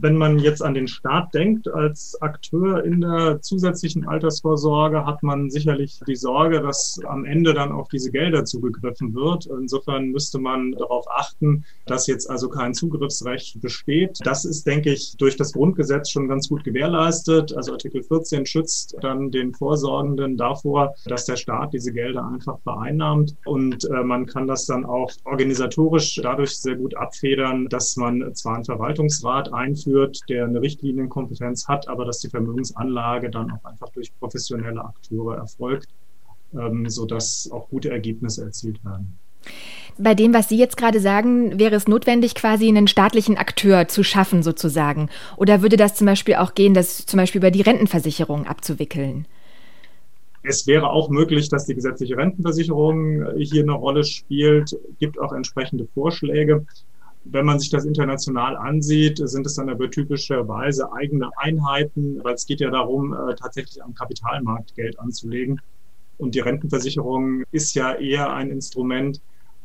Wenn 0.00 0.16
man 0.16 0.38
jetzt 0.38 0.62
an 0.62 0.74
den 0.74 0.88
Staat 0.88 1.34
denkt 1.34 1.68
als 1.68 2.16
Akteur 2.20 2.84
in 2.84 3.00
der 3.00 3.40
zusätzlichen 3.40 4.06
Altersvorsorge, 4.06 5.04
hat 5.04 5.22
man 5.22 5.50
sicherlich 5.50 6.00
die 6.06 6.16
Sorge, 6.16 6.60
dass 6.60 7.00
am 7.06 7.24
Ende 7.24 7.54
dann 7.54 7.72
auf 7.72 7.88
diese 7.88 8.10
Gelder 8.10 8.44
zugegriffen 8.44 9.14
wird. 9.14 9.46
Insofern 9.46 10.08
müsste 10.08 10.38
man 10.38 10.72
darauf 10.72 11.06
achten, 11.10 11.64
dass 11.86 12.06
jetzt 12.06 12.30
also 12.30 12.48
kein 12.48 12.74
Zugriffsrecht 12.74 13.60
besteht. 13.60 14.18
Das 14.24 14.44
ist, 14.44 14.66
denke 14.66 14.92
ich, 14.92 15.16
durch 15.16 15.36
das 15.36 15.52
Grundgesetz 15.52 16.10
schon 16.10 16.28
ganz 16.28 16.48
gut 16.48 16.64
gewährleistet. 16.64 17.56
Also 17.56 17.72
Artikel 17.72 18.02
14 18.02 18.46
schützt 18.46 18.96
dann 19.00 19.30
den 19.30 19.54
Vorsorgenden 19.54 20.36
davor, 20.36 20.94
dass 21.06 21.24
der 21.24 21.36
Staat 21.36 21.72
diese 21.72 21.92
Gelder 21.92 22.26
einfach 22.26 22.58
vereinnahmt. 22.60 23.34
Und 23.44 23.84
äh, 23.84 24.04
man 24.04 24.26
kann 24.26 24.46
das 24.46 24.66
dann 24.66 24.84
auch 24.84 25.10
organisatorisch 25.24 26.20
dadurch 26.22 26.58
sehr 26.58 26.76
gut 26.76 26.96
abfedern, 26.96 27.68
dass 27.68 27.96
man 27.96 28.34
zwar 28.34 28.56
einen 28.56 28.64
Verwaltungsrat 28.64 29.52
einführt, 29.52 29.87
der 30.28 30.44
eine 30.44 30.60
Richtlinienkompetenz 30.60 31.68
hat, 31.68 31.88
aber 31.88 32.04
dass 32.04 32.20
die 32.20 32.28
Vermögensanlage 32.28 33.30
dann 33.30 33.50
auch 33.50 33.64
einfach 33.64 33.88
durch 33.90 34.12
professionelle 34.18 34.84
Akteure 34.84 35.36
erfolgt, 35.36 35.88
ähm, 36.54 36.88
sodass 36.88 37.48
auch 37.52 37.68
gute 37.68 37.90
Ergebnisse 37.90 38.44
erzielt 38.44 38.84
werden. 38.84 39.18
Bei 40.00 40.14
dem, 40.14 40.32
was 40.32 40.48
Sie 40.48 40.56
jetzt 40.56 40.76
gerade 40.76 41.00
sagen, 41.00 41.58
wäre 41.58 41.74
es 41.74 41.88
notwendig, 41.88 42.36
quasi 42.36 42.68
einen 42.68 42.86
staatlichen 42.86 43.36
Akteur 43.36 43.88
zu 43.88 44.04
schaffen, 44.04 44.44
sozusagen. 44.44 45.08
Oder 45.36 45.60
würde 45.62 45.76
das 45.76 45.96
zum 45.96 46.06
Beispiel 46.06 46.36
auch 46.36 46.54
gehen, 46.54 46.72
das 46.72 47.04
zum 47.04 47.16
Beispiel 47.18 47.40
über 47.40 47.50
die 47.50 47.62
Rentenversicherung 47.62 48.46
abzuwickeln? 48.46 49.26
Es 50.44 50.68
wäre 50.68 50.90
auch 50.90 51.10
möglich, 51.10 51.48
dass 51.48 51.66
die 51.66 51.74
gesetzliche 51.74 52.16
Rentenversicherung 52.16 53.26
hier 53.38 53.62
eine 53.62 53.72
Rolle 53.72 54.04
spielt. 54.04 54.76
Gibt 55.00 55.18
auch 55.18 55.32
entsprechende 55.32 55.88
Vorschläge. 55.94 56.64
Wenn 57.24 57.44
man 57.44 57.58
sich 57.58 57.70
das 57.70 57.84
international 57.84 58.56
ansieht, 58.56 59.18
sind 59.22 59.46
es 59.46 59.54
dann 59.54 59.68
aber 59.68 59.90
typischerweise 59.90 60.92
eigene 60.92 61.30
Einheiten, 61.36 62.22
weil 62.22 62.34
es 62.34 62.46
geht 62.46 62.60
ja 62.60 62.70
darum, 62.70 63.12
äh, 63.12 63.34
tatsächlich 63.34 63.82
am 63.82 63.94
Kapitalmarkt 63.94 64.74
Geld 64.74 64.98
anzulegen. 64.98 65.60
Und 66.16 66.34
die 66.34 66.40
Rentenversicherung 66.40 67.44
ist 67.52 67.74
ja 67.74 67.94
eher 67.94 68.32
ein 68.32 68.50
Instrument, 68.50 69.20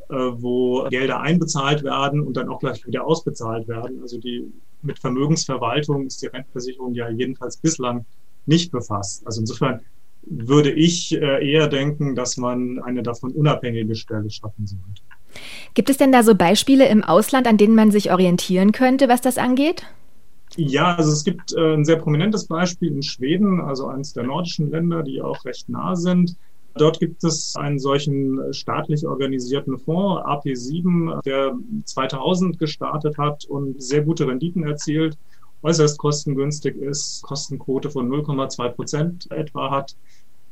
äh, 0.08 0.14
wo 0.14 0.84
Gelder 0.90 1.20
einbezahlt 1.20 1.82
werden 1.82 2.20
und 2.20 2.36
dann 2.36 2.48
auch 2.48 2.60
gleich 2.60 2.86
wieder 2.86 3.06
ausbezahlt 3.06 3.66
werden. 3.66 4.00
Also 4.02 4.18
die 4.18 4.52
mit 4.82 4.98
Vermögensverwaltung 4.98 6.06
ist 6.06 6.20
die 6.22 6.26
Rentenversicherung 6.26 6.94
ja 6.94 7.08
jedenfalls 7.08 7.56
bislang 7.56 8.04
nicht 8.46 8.70
befasst. 8.70 9.26
Also 9.26 9.40
insofern 9.40 9.80
würde 10.22 10.72
ich 10.72 11.12
äh, 11.12 11.50
eher 11.50 11.68
denken, 11.68 12.14
dass 12.14 12.36
man 12.36 12.80
eine 12.82 13.02
davon 13.02 13.32
unabhängige 13.32 13.94
Stelle 13.94 14.30
schaffen 14.30 14.66
sollte. 14.66 15.02
Gibt 15.74 15.90
es 15.90 15.96
denn 15.96 16.12
da 16.12 16.22
so 16.22 16.34
Beispiele 16.34 16.88
im 16.88 17.02
Ausland, 17.02 17.46
an 17.46 17.56
denen 17.56 17.74
man 17.74 17.90
sich 17.90 18.12
orientieren 18.12 18.72
könnte, 18.72 19.08
was 19.08 19.20
das 19.20 19.38
angeht? 19.38 19.84
Ja, 20.56 20.94
also 20.94 21.10
es 21.10 21.24
gibt 21.24 21.52
äh, 21.52 21.74
ein 21.74 21.84
sehr 21.84 21.96
prominentes 21.96 22.46
Beispiel 22.46 22.92
in 22.92 23.02
Schweden, 23.02 23.60
also 23.60 23.88
eines 23.88 24.12
der 24.12 24.24
nordischen 24.24 24.70
Länder, 24.70 25.02
die 25.02 25.20
auch 25.20 25.44
recht 25.44 25.68
nah 25.68 25.96
sind. 25.96 26.36
Dort 26.76 26.98
gibt 26.98 27.22
es 27.22 27.54
einen 27.56 27.78
solchen 27.78 28.52
staatlich 28.52 29.06
organisierten 29.06 29.78
Fonds, 29.78 30.24
AP7, 30.24 31.22
der 31.22 31.56
2000 31.84 32.58
gestartet 32.58 33.16
hat 33.16 33.44
und 33.44 33.80
sehr 33.80 34.02
gute 34.02 34.26
Renditen 34.26 34.64
erzielt, 34.64 35.16
äußerst 35.62 35.98
kostengünstig 35.98 36.76
ist, 36.76 37.22
Kostenquote 37.22 37.90
von 37.90 38.08
0,2 38.08 38.68
Prozent 38.70 39.30
etwa 39.30 39.70
hat 39.70 39.96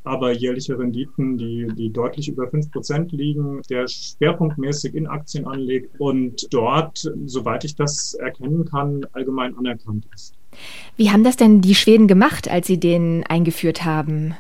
aber 0.05 0.33
jährliche 0.33 0.79
Renditen, 0.79 1.39
die, 1.39 1.69
die 1.77 1.93
deutlich 1.93 2.29
über 2.29 2.49
fünf 2.49 2.71
Prozent 2.71 3.13
liegen, 3.13 3.63
der 3.71 3.87
schwerpunktmäßig 3.89 4.95
in 4.95 5.07
Aktien 5.07 5.47
anlegt 5.47 5.95
und 5.99 6.47
dort, 6.53 7.11
soweit 7.27 7.65
ich 7.65 7.77
das 7.77 8.15
erkennen 8.15 8.65
kann, 8.65 9.07
allgemein 9.13 9.57
anerkannt 9.57 10.07
ist. 10.15 10.35
Wie 10.97 11.11
haben 11.11 11.25
das 11.25 11.37
denn 11.37 11.61
die 11.61 11.75
Schweden 11.75 12.09
gemacht, 12.09 12.51
als 12.51 12.67
sie 12.67 12.79
den 12.79 13.25
eingeführt 13.29 13.85
haben? 13.85 14.35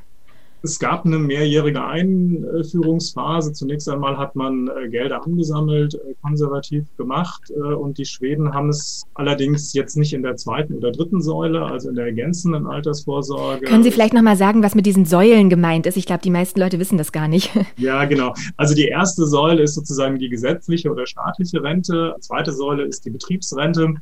Es 0.64 0.78
gab 0.78 1.04
eine 1.04 1.18
mehrjährige 1.18 1.84
Einführungsphase. 1.84 3.52
Zunächst 3.52 3.88
einmal 3.88 4.16
hat 4.16 4.36
man 4.36 4.68
äh, 4.68 4.88
Gelder 4.88 5.24
angesammelt, 5.24 5.94
äh, 5.94 6.14
konservativ 6.22 6.84
gemacht. 6.96 7.50
Äh, 7.50 7.74
und 7.74 7.98
die 7.98 8.04
Schweden 8.04 8.54
haben 8.54 8.68
es 8.68 9.02
allerdings 9.14 9.72
jetzt 9.72 9.96
nicht 9.96 10.12
in 10.12 10.22
der 10.22 10.36
zweiten 10.36 10.74
oder 10.74 10.92
dritten 10.92 11.20
Säule, 11.20 11.64
also 11.64 11.88
in 11.88 11.96
der 11.96 12.06
ergänzenden 12.06 12.68
Altersvorsorge. 12.68 13.66
Können 13.66 13.82
Sie 13.82 13.90
vielleicht 13.90 14.14
nochmal 14.14 14.36
sagen, 14.36 14.62
was 14.62 14.76
mit 14.76 14.86
diesen 14.86 15.04
Säulen 15.04 15.50
gemeint 15.50 15.86
ist? 15.86 15.96
Ich 15.96 16.06
glaube, 16.06 16.22
die 16.22 16.30
meisten 16.30 16.60
Leute 16.60 16.78
wissen 16.78 16.98
das 16.98 17.12
gar 17.12 17.28
nicht. 17.28 17.50
Ja, 17.78 18.04
genau. 18.04 18.34
Also 18.56 18.74
die 18.74 18.86
erste 18.86 19.26
Säule 19.26 19.62
ist 19.62 19.74
sozusagen 19.74 20.18
die 20.18 20.28
gesetzliche 20.28 20.90
oder 20.90 21.06
staatliche 21.06 21.62
Rente. 21.62 22.14
Die 22.16 22.20
zweite 22.20 22.52
Säule 22.52 22.84
ist 22.84 23.04
die 23.04 23.10
Betriebsrente. 23.10 23.94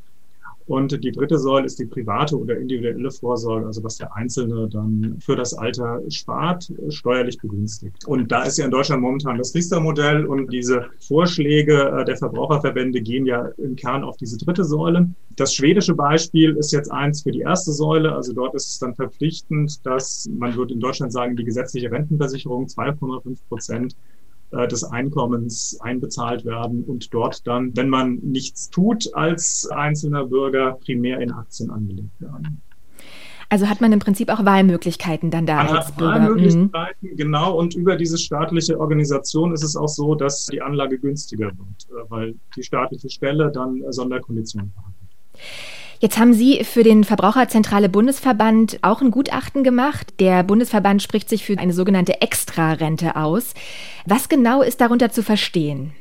Und 0.71 1.03
die 1.03 1.11
dritte 1.11 1.37
Säule 1.37 1.67
ist 1.67 1.81
die 1.81 1.87
private 1.87 2.39
oder 2.39 2.57
individuelle 2.57 3.11
Vorsorge, 3.11 3.67
also 3.67 3.83
was 3.83 3.97
der 3.97 4.15
Einzelne 4.15 4.69
dann 4.69 5.17
für 5.19 5.35
das 5.35 5.53
Alter 5.53 6.01
spart, 6.11 6.73
steuerlich 6.91 7.39
begünstigt. 7.39 8.07
Und 8.07 8.31
da 8.31 8.45
ist 8.45 8.57
ja 8.57 8.67
in 8.67 8.71
Deutschland 8.71 9.03
momentan 9.03 9.37
das 9.37 9.53
Riester-Modell 9.53 10.27
und 10.27 10.53
diese 10.53 10.87
Vorschläge 11.01 11.91
äh, 11.91 12.05
der 12.05 12.17
Verbraucherverbände 12.17 13.01
gehen 13.01 13.27
ja 13.27 13.49
im 13.59 13.75
Kern 13.75 14.05
auf 14.05 14.17
diese 14.17 14.39
dritte 14.39 14.63
Säule. 14.63 15.11
Das 15.35 15.55
schwedische 15.55 15.97
Beispiel 15.97 16.57
ist 16.57 16.71
jetzt 16.71 16.93
eins 16.93 17.25
für 17.25 17.33
die 17.33 17.41
erste 17.41 17.73
Säule. 17.73 18.15
Also 18.15 18.33
dort 18.33 18.55
ist 18.55 18.69
es 18.69 18.79
dann 18.79 18.95
verpflichtend, 18.95 19.85
dass 19.85 20.31
man 20.33 20.55
würde 20.55 20.75
in 20.75 20.79
Deutschland 20.79 21.13
sagen, 21.13 21.35
die 21.35 21.45
gesetzliche 21.45 21.91
Rentenversicherung 21.91 22.67
2,5 22.67 23.39
Prozent 23.49 23.97
äh, 24.53 24.67
des 24.67 24.85
Einkommens 24.85 25.79
einbezahlt 25.81 26.45
werden 26.45 26.85
und 26.85 27.13
dort 27.15 27.47
dann, 27.47 27.77
wenn 27.77 27.89
man 27.89 28.17
nichts 28.17 28.71
tut 28.71 29.15
als 29.15 29.69
einzelner 29.71 30.27
Bürger, 30.27 30.73
primär 30.85 31.21
in 31.21 31.33
Aktien 31.33 31.71
angelegt 31.71 32.21
werden. 32.21 32.61
Also 33.49 33.69
hat 33.69 33.81
man 33.81 33.93
im 33.93 33.99
Prinzip 33.99 34.29
auch 34.29 34.45
Wahlmöglichkeiten 34.45 35.31
dann 35.33 35.45
da 35.45 35.57
man 35.57 35.69
als 35.69 35.89
hat 35.89 35.97
Bürger. 35.97 36.13
Wahlmöglichkeiten, 36.13 37.11
mhm. 37.11 37.17
genau. 37.17 37.59
Und 37.59 37.75
über 37.75 37.97
diese 37.97 38.17
staatliche 38.17 38.79
Organisation 38.79 39.53
ist 39.53 39.65
es 39.65 39.77
auch 39.77 39.89
so, 39.89 40.15
dass 40.15 40.47
die 40.47 40.63
Anlage 40.63 40.99
günstiger 40.99 41.47
wird, 41.47 41.59
äh, 41.91 42.11
weil 42.11 42.35
die 42.57 42.63
staatliche 42.63 43.11
Stelle 43.11 43.51
dann 43.51 43.83
Sonderkonditionen 43.91 44.73
verhandelt. 44.73 45.11
Jetzt 46.01 46.19
haben 46.19 46.33
Sie 46.33 46.65
für 46.65 46.83
den 46.83 47.05
Verbraucherzentrale 47.05 47.91
Bundesverband 47.91 48.79
auch 48.81 49.03
ein 49.03 49.11
Gutachten 49.11 49.63
gemacht. 49.63 50.15
Der 50.19 50.43
Bundesverband 50.43 51.03
spricht 51.03 51.29
sich 51.29 51.45
für 51.45 51.59
eine 51.59 51.75
sogenannte 51.75 52.23
Extrarente 52.23 53.17
aus. 53.17 53.53
Was 54.07 54.31
genau 54.31 54.63
ist 54.63 54.81
darunter 54.81 55.11
zu 55.11 55.23
verstehen? 55.23 55.93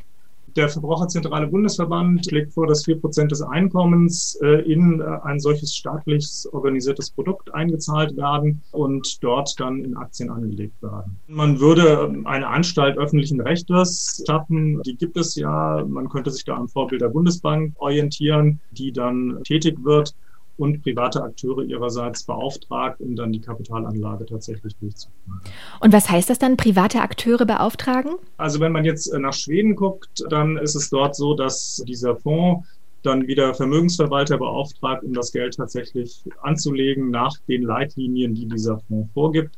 Der 0.56 0.70
Verbraucherzentrale 0.70 1.48
Bundesverband 1.48 2.26
schlägt 2.26 2.54
vor, 2.54 2.68
dass 2.68 2.86
vier 2.86 3.00
Prozent 3.00 3.32
des 3.32 3.42
Einkommens 3.42 4.38
äh, 4.42 4.62
in 4.72 5.02
äh, 5.02 5.04
ein 5.24 5.40
solches 5.40 5.76
staatlich 5.76 6.28
organisiertes 6.52 7.12
Produkt 7.12 7.54
eingezahlt 7.54 8.16
werden 8.18 8.62
und 8.72 9.24
dort 9.24 9.60
dann 9.60 9.84
in 9.84 9.96
Aktien 9.96 10.30
angelegt 10.30 10.82
werden. 10.82 11.18
Man 11.28 11.60
würde 11.60 12.10
ähm, 12.10 12.26
eine 12.26 12.48
Anstalt 12.48 12.98
öffentlichen 12.98 13.42
Rechtes 13.42 14.24
schaffen. 14.28 14.82
Die 14.84 14.96
gibt 14.96 15.18
es 15.18 15.36
ja. 15.36 15.86
Man 15.88 16.10
könnte 16.10 16.32
sich 16.32 16.46
da 16.46 16.56
am 16.56 16.68
Vorbild 16.68 17.02
der 17.02 17.10
Bundesbank 17.10 17.74
orientieren, 17.78 18.60
die 18.72 18.92
dann 18.92 19.40
tätig 19.44 19.78
wird 19.84 20.16
und 20.60 20.84
private 20.84 21.24
Akteure 21.24 21.64
ihrerseits 21.64 22.24
beauftragt, 22.24 23.00
um 23.00 23.16
dann 23.16 23.32
die 23.32 23.40
Kapitalanlage 23.40 24.26
tatsächlich 24.26 24.76
durchzuführen. 24.76 25.40
Und 25.80 25.94
was 25.94 26.10
heißt 26.10 26.30
das 26.30 26.38
dann, 26.38 26.58
private 26.58 27.02
Akteure 27.02 27.46
beauftragen? 27.46 28.16
Also 28.38 28.60
wenn 28.60 28.74
man 28.74 28.86
jetzt 28.86 29.08
äh, 29.08 29.20
nach 29.20 29.34
Schweden 29.34 29.76
guckt, 29.76 30.24
dann 30.30 30.58
ist 30.58 30.76
es 30.76 30.90
dort 30.90 31.16
so, 31.16 31.34
dass 31.34 31.82
dieser 31.88 32.16
Fonds 32.18 32.68
dann 33.04 33.28
wieder 33.28 33.54
Vermögensverwalter 33.54 34.38
beauftragt, 34.38 35.04
um 35.04 35.14
das 35.14 35.32
Geld 35.32 35.56
tatsächlich 35.56 36.22
anzulegen 36.42 37.10
nach 37.10 37.34
den 37.48 37.64
Leitlinien, 37.64 38.36
die 38.36 38.46
dieser 38.46 38.80
Fonds 38.82 39.10
vorgibt. 39.14 39.56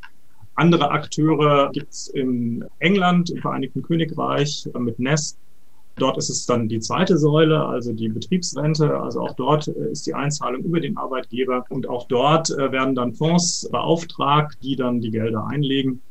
Andere 0.54 0.92
Akteure 0.92 1.72
gibt 1.72 1.92
es 1.92 2.08
in 2.08 2.64
England, 2.78 3.32
im 3.32 3.42
Vereinigten 3.42 3.82
Königreich 3.82 4.70
äh, 4.74 4.80
mit 4.80 5.00
Nest 5.00 5.40
Dort 5.98 6.18
ist 6.18 6.30
es 6.30 6.46
dann 6.46 6.68
die 6.68 6.80
zweite 6.80 7.18
Säule, 7.18 7.64
also 7.64 7.94
die 7.94 8.10
Betriebsrente. 8.10 9.00
Also 9.00 9.22
auch 9.22 9.34
dort 9.34 9.68
äh, 9.68 9.92
ist 9.92 10.08
die 10.08 10.14
Einzahlung 10.14 10.64
über 10.64 10.80
den 10.80 10.98
Arbeitgeber 10.98 11.66
und 11.70 11.88
auch 11.88 12.08
dort 12.08 12.50
äh, 12.50 12.72
werden 12.72 12.96
dann 12.96 13.14
Fonds 13.14 13.68
beauftragt, 13.72 14.58
die 14.64 14.76
dann 14.76 15.02
die 15.02 15.12
Gelder 15.12 15.46
einlegen. 15.48 16.02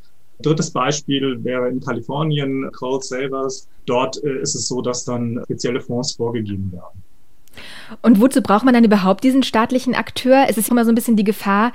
Drittes 0.42 0.70
Beispiel 0.70 1.42
wäre 1.44 1.68
in 1.68 1.80
Kalifornien 1.80 2.70
Cold 2.72 3.04
Savers. 3.04 3.68
Dort 3.86 4.22
äh, 4.22 4.40
ist 4.40 4.54
es 4.54 4.68
so, 4.68 4.80
dass 4.80 5.04
dann 5.04 5.40
spezielle 5.44 5.80
Fonds 5.80 6.12
vorgegeben 6.12 6.70
werden. 6.72 7.02
Und 8.02 8.20
wozu 8.20 8.42
braucht 8.42 8.64
man 8.64 8.74
dann 8.74 8.84
überhaupt 8.84 9.24
diesen 9.24 9.42
staatlichen 9.42 9.94
Akteur? 9.94 10.46
Es 10.48 10.56
ist 10.56 10.70
immer 10.70 10.84
so 10.84 10.92
ein 10.92 10.94
bisschen 10.94 11.16
die 11.16 11.24
Gefahr, 11.24 11.72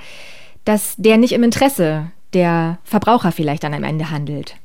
dass 0.64 0.94
der 0.96 1.18
nicht 1.18 1.32
im 1.32 1.42
Interesse 1.42 2.10
der 2.32 2.78
Verbraucher 2.82 3.32
vielleicht 3.32 3.62
dann 3.62 3.74
am 3.74 3.84
Ende 3.84 4.10
handelt. 4.10 4.56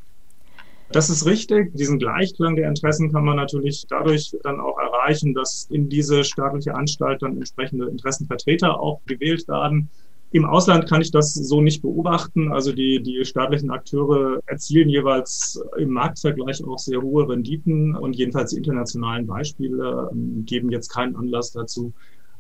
Das 0.92 1.10
ist 1.10 1.26
richtig. 1.26 1.74
Diesen 1.74 2.00
Gleichklang 2.00 2.58
der 2.58 2.68
Interessen 2.68 3.12
kann 3.12 3.24
man 3.24 3.38
natürlich 3.38 3.86
dadurch 3.88 4.36
dann 4.44 4.60
auch 4.60 4.78
erreichen, 4.78 5.34
dass 5.34 5.68
in 5.70 5.88
diese 5.88 6.24
staatliche 6.26 6.76
Anstalt 6.76 7.22
dann 7.22 7.38
entsprechende 7.38 7.88
Interessenvertreter 7.88 8.80
auch 8.80 9.00
gewählt 9.06 9.48
werden. 9.48 9.90
Im 10.34 10.46
Ausland 10.46 10.90
kann 10.90 11.02
ich 11.02 11.12
das 11.12 11.34
so 11.34 11.62
nicht 11.62 11.82
beobachten. 11.82 12.52
Also 12.52 12.74
die, 12.74 13.02
die 13.02 13.24
staatlichen 13.24 13.70
Akteure 13.70 14.40
erzielen 14.46 14.90
jeweils 14.90 15.62
im 15.78 15.92
Marktvergleich 15.92 16.64
auch 16.66 16.80
sehr 16.80 17.02
hohe 17.02 17.28
Renditen 17.28 17.96
und 17.96 18.16
jedenfalls 18.16 18.52
die 18.52 18.58
internationalen 18.58 19.28
Beispiele 19.28 20.10
ähm, 20.12 20.44
geben 20.46 20.72
jetzt 20.72 20.90
keinen 20.90 21.16
Anlass 21.16 21.52
dazu, 21.52 21.94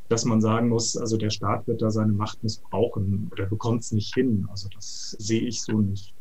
dass 0.10 0.26
man 0.26 0.42
sagen 0.42 0.68
muss, 0.68 0.98
also 0.98 1.16
der 1.18 1.30
Staat 1.30 1.68
wird 1.68 1.82
da 1.82 1.90
seine 1.90 2.14
Macht 2.14 2.44
missbrauchen 2.44 3.30
oder 3.32 3.46
bekommt 3.46 3.84
es 3.84 3.92
nicht 3.92 4.14
hin. 4.14 4.46
Also 4.50 4.68
das 4.74 5.16
sehe 5.20 5.42
ich 5.42 5.62
so 5.62 5.80
nicht. 5.80 6.14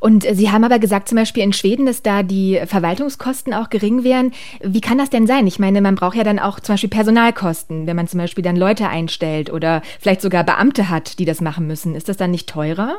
Und 0.00 0.26
Sie 0.30 0.50
haben 0.50 0.64
aber 0.64 0.78
gesagt, 0.78 1.08
zum 1.08 1.16
Beispiel 1.16 1.42
in 1.42 1.52
Schweden, 1.52 1.86
dass 1.86 2.02
da 2.02 2.22
die 2.22 2.60
Verwaltungskosten 2.66 3.54
auch 3.54 3.70
gering 3.70 4.04
wären. 4.04 4.32
Wie 4.60 4.80
kann 4.80 4.98
das 4.98 5.08
denn 5.08 5.26
sein? 5.26 5.46
Ich 5.46 5.58
meine, 5.58 5.80
man 5.80 5.94
braucht 5.94 6.16
ja 6.16 6.24
dann 6.24 6.38
auch 6.38 6.60
zum 6.60 6.74
Beispiel 6.74 6.90
Personalkosten, 6.90 7.86
wenn 7.86 7.96
man 7.96 8.08
zum 8.08 8.18
Beispiel 8.18 8.44
dann 8.44 8.56
Leute 8.56 8.88
einstellt 8.88 9.50
oder 9.50 9.82
vielleicht 10.00 10.20
sogar 10.20 10.44
Beamte 10.44 10.90
hat, 10.90 11.18
die 11.18 11.24
das 11.24 11.40
machen 11.40 11.66
müssen. 11.66 11.94
Ist 11.94 12.08
das 12.08 12.16
dann 12.16 12.32
nicht 12.32 12.48
teurer? 12.48 12.98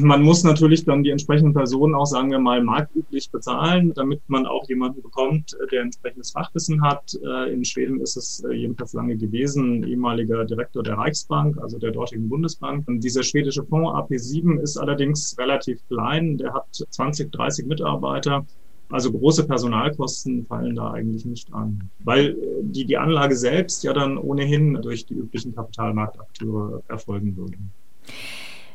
Man 0.00 0.22
muss 0.22 0.44
natürlich 0.44 0.84
dann 0.84 1.02
die 1.02 1.10
entsprechenden 1.10 1.54
Personen 1.54 1.94
auch, 1.94 2.06
sagen 2.06 2.30
wir 2.30 2.38
mal, 2.38 2.62
marktüblich 2.62 3.30
bezahlen, 3.32 3.92
damit 3.94 4.20
man 4.28 4.46
auch 4.46 4.68
jemanden 4.68 5.02
bekommt, 5.02 5.56
der 5.72 5.82
entsprechendes 5.82 6.30
Fachwissen 6.30 6.82
hat. 6.82 7.18
Äh, 7.24 7.52
in 7.52 7.64
Schweden 7.64 8.00
ist 8.00 8.16
es 8.16 8.44
äh, 8.44 8.54
jedenfalls 8.54 8.92
lange 8.92 9.16
gewesen, 9.16 9.82
ehemaliger 9.82 10.44
Direktor 10.44 10.84
der 10.84 10.98
Reichsbank, 10.98 11.58
also 11.58 11.78
der 11.78 11.90
dortigen 11.90 12.28
Bundesbank. 12.28 12.86
Und 12.86 13.02
dieser 13.02 13.24
schwedische 13.24 13.64
Fonds 13.64 13.90
AP7 13.90 14.60
ist 14.60 14.76
allerdings 14.76 15.36
relativ 15.36 15.80
klein. 15.88 16.38
Der 16.38 16.54
hat 16.54 16.66
20, 16.90 17.32
30 17.32 17.66
Mitarbeiter. 17.66 18.46
Also 18.90 19.10
große 19.10 19.46
Personalkosten 19.46 20.46
fallen 20.46 20.76
da 20.76 20.92
eigentlich 20.92 21.24
nicht 21.24 21.52
an, 21.52 21.90
weil 22.04 22.30
äh, 22.30 22.36
die, 22.62 22.86
die 22.86 22.96
Anlage 22.96 23.34
selbst 23.34 23.82
ja 23.82 23.92
dann 23.92 24.16
ohnehin 24.16 24.74
durch 24.80 25.06
die 25.06 25.14
üblichen 25.14 25.54
Kapitalmarktakteure 25.54 26.82
erfolgen 26.86 27.36
würde. 27.36 27.58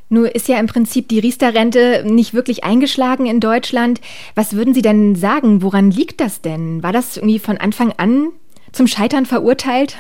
Nur 0.09 0.35
ist 0.35 0.47
ja 0.47 0.59
im 0.59 0.67
Prinzip 0.67 1.07
die 1.07 1.19
Riester-Rente 1.19 2.03
nicht 2.05 2.33
wirklich 2.33 2.63
eingeschlagen 2.63 3.25
in 3.25 3.39
Deutschland. 3.39 3.99
Was 4.35 4.53
würden 4.53 4.73
Sie 4.73 4.81
denn 4.81 5.15
sagen? 5.15 5.61
Woran 5.61 5.91
liegt 5.91 6.21
das 6.21 6.41
denn? 6.41 6.83
War 6.83 6.91
das 6.91 7.17
irgendwie 7.17 7.39
von 7.39 7.57
Anfang 7.57 7.93
an 7.97 8.29
zum 8.71 8.87
Scheitern 8.87 9.25
verurteilt? 9.25 9.97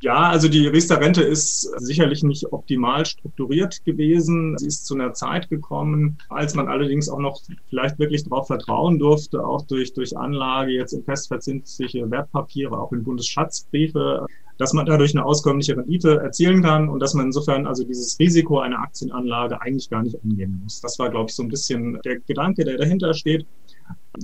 Ja, 0.00 0.28
also 0.28 0.48
die 0.48 0.68
Riester-Rente 0.68 1.22
ist 1.22 1.62
sicherlich 1.78 2.22
nicht 2.22 2.52
optimal 2.52 3.04
strukturiert 3.04 3.84
gewesen. 3.84 4.56
Sie 4.56 4.68
ist 4.68 4.86
zu 4.86 4.94
einer 4.94 5.12
Zeit 5.12 5.48
gekommen, 5.50 6.18
als 6.28 6.54
man 6.54 6.68
allerdings 6.68 7.08
auch 7.08 7.18
noch 7.18 7.40
vielleicht 7.68 7.98
wirklich 7.98 8.22
darauf 8.22 8.46
vertrauen 8.46 9.00
durfte, 9.00 9.44
auch 9.44 9.62
durch, 9.62 9.94
durch 9.94 10.16
Anlage 10.16 10.70
jetzt 10.70 10.92
in 10.92 11.02
festverzinsliche 11.02 12.08
Wertpapiere, 12.08 12.78
auch 12.78 12.92
in 12.92 13.02
Bundesschatzbriefe, 13.02 14.26
dass 14.58 14.72
man 14.72 14.84
dadurch 14.84 15.14
eine 15.14 15.24
auskömmliche 15.24 15.76
Rendite 15.76 16.18
erzielen 16.18 16.62
kann 16.62 16.88
und 16.88 17.00
dass 17.00 17.14
man 17.14 17.26
insofern 17.26 17.66
also 17.66 17.84
dieses 17.84 18.18
Risiko 18.18 18.58
einer 18.58 18.80
Aktienanlage 18.80 19.60
eigentlich 19.62 19.88
gar 19.88 20.02
nicht 20.02 20.22
angehen 20.22 20.60
muss. 20.62 20.80
Das 20.80 20.98
war, 20.98 21.10
glaube 21.10 21.30
ich, 21.30 21.36
so 21.36 21.42
ein 21.42 21.48
bisschen 21.48 22.00
der 22.04 22.18
Gedanke, 22.20 22.64
der 22.64 22.76
dahinter 22.76 23.14
steht. 23.14 23.46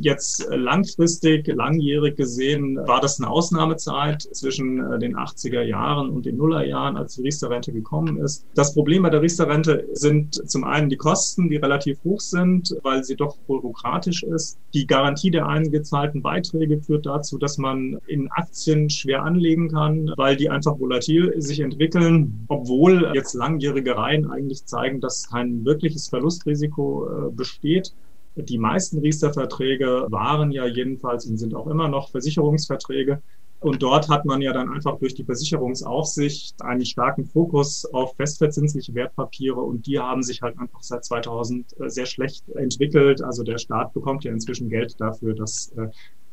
Jetzt 0.01 0.49
äh, 0.49 0.57
langfristig, 0.57 1.47
langjährig 1.47 2.17
gesehen, 2.17 2.77
war 2.77 3.01
das 3.01 3.21
eine 3.21 3.31
Ausnahmezeit 3.31 4.23
zwischen 4.23 4.81
äh, 4.81 4.99
den 4.99 5.17
80er 5.17 5.63
Jahren 5.63 6.11
und 6.11 6.27
den 6.27 6.37
Nullerjahren, 6.37 6.97
als 6.97 7.17
die 7.17 7.23
Riester-Rente 7.23 7.73
gekommen 7.73 8.19
ist. 8.19 8.47
Das 8.55 8.75
Problem 8.75 9.03
bei 9.03 9.11
der 9.11 9.23
Riester-Rente 9.23 9.89
sind 9.93 10.49
zum 10.51 10.65
einen 10.65 10.89
die 10.89 10.97
Kosten, 10.97 11.49
die 11.49 11.57
relativ 11.57 12.03
hoch 12.05 12.21
sind, 12.21 12.75
weil 12.83 13.05
sie 13.05 13.17
doch 13.17 13.37
bürokratisch 13.47 14.23
ist. 14.23 14.59
Die 14.73 14.87
Garantie 14.87 15.31
der 15.31 15.47
eingezahlten 15.47 16.23
Beiträge 16.23 16.81
führt 16.81 17.07
dazu, 17.07 17.39
dass 17.39 17.59
man 17.59 17.99
in 18.07 18.31
Aktien 18.31 18.91
schwer 18.91 19.23
anlegen 19.23 19.69
kann, 19.69 20.13
weil 20.17 20.37
die 20.37 20.51
einfach 20.51 20.79
volatil 20.79 21.35
sich 21.41 21.61
entwickeln, 21.61 22.45
obwohl 22.49 23.13
jetzt 23.15 23.35
langjährige 23.35 23.97
Reihen 23.97 24.31
eigentlich 24.31 24.65
zeigen, 24.67 25.01
dass 25.01 25.29
kein 25.29 25.65
wirkliches 25.65 26.09
Verlustrisiko 26.09 27.07
äh, 27.07 27.31
besteht. 27.31 27.93
Die 28.37 28.59
meisten 28.59 28.99
Riester-Verträge 28.99 30.07
waren 30.09 30.51
ja 30.51 30.67
jedenfalls 30.67 31.27
und 31.27 31.39
sind 31.39 31.55
auch 31.55 31.67
immer 31.67 31.89
noch 31.89 32.11
Versicherungsverträge. 32.11 33.23
Und 33.61 33.83
dort 33.83 34.11
hat 34.11 34.27
man 34.27 34.43
ja 34.43 34.53
dann 34.53 34.71
einfach 34.71 34.99
durch 34.99 35.15
die 35.15 35.25
Versicherungsaufsicht 35.25 36.61
einen 36.61 36.85
starken 36.85 37.25
Fokus 37.25 37.87
auf 37.87 38.15
festverzinsliche 38.15 38.95
Wertpapiere 38.95 39.59
und 39.61 39.87
die 39.87 39.99
haben 39.99 40.23
sich 40.23 40.43
halt 40.43 40.59
einfach 40.59 40.83
seit 40.83 41.03
2000 41.05 41.81
äh, 41.81 41.89
sehr 41.89 42.05
schlecht 42.05 42.47
entwickelt. 42.51 43.23
Also 43.23 43.43
der 43.43 43.57
Staat 43.57 43.95
bekommt 43.95 44.25
ja 44.25 44.33
inzwischen 44.33 44.69
Geld 44.69 45.01
dafür, 45.01 45.35
dass 45.35 45.73
äh, 45.79 45.89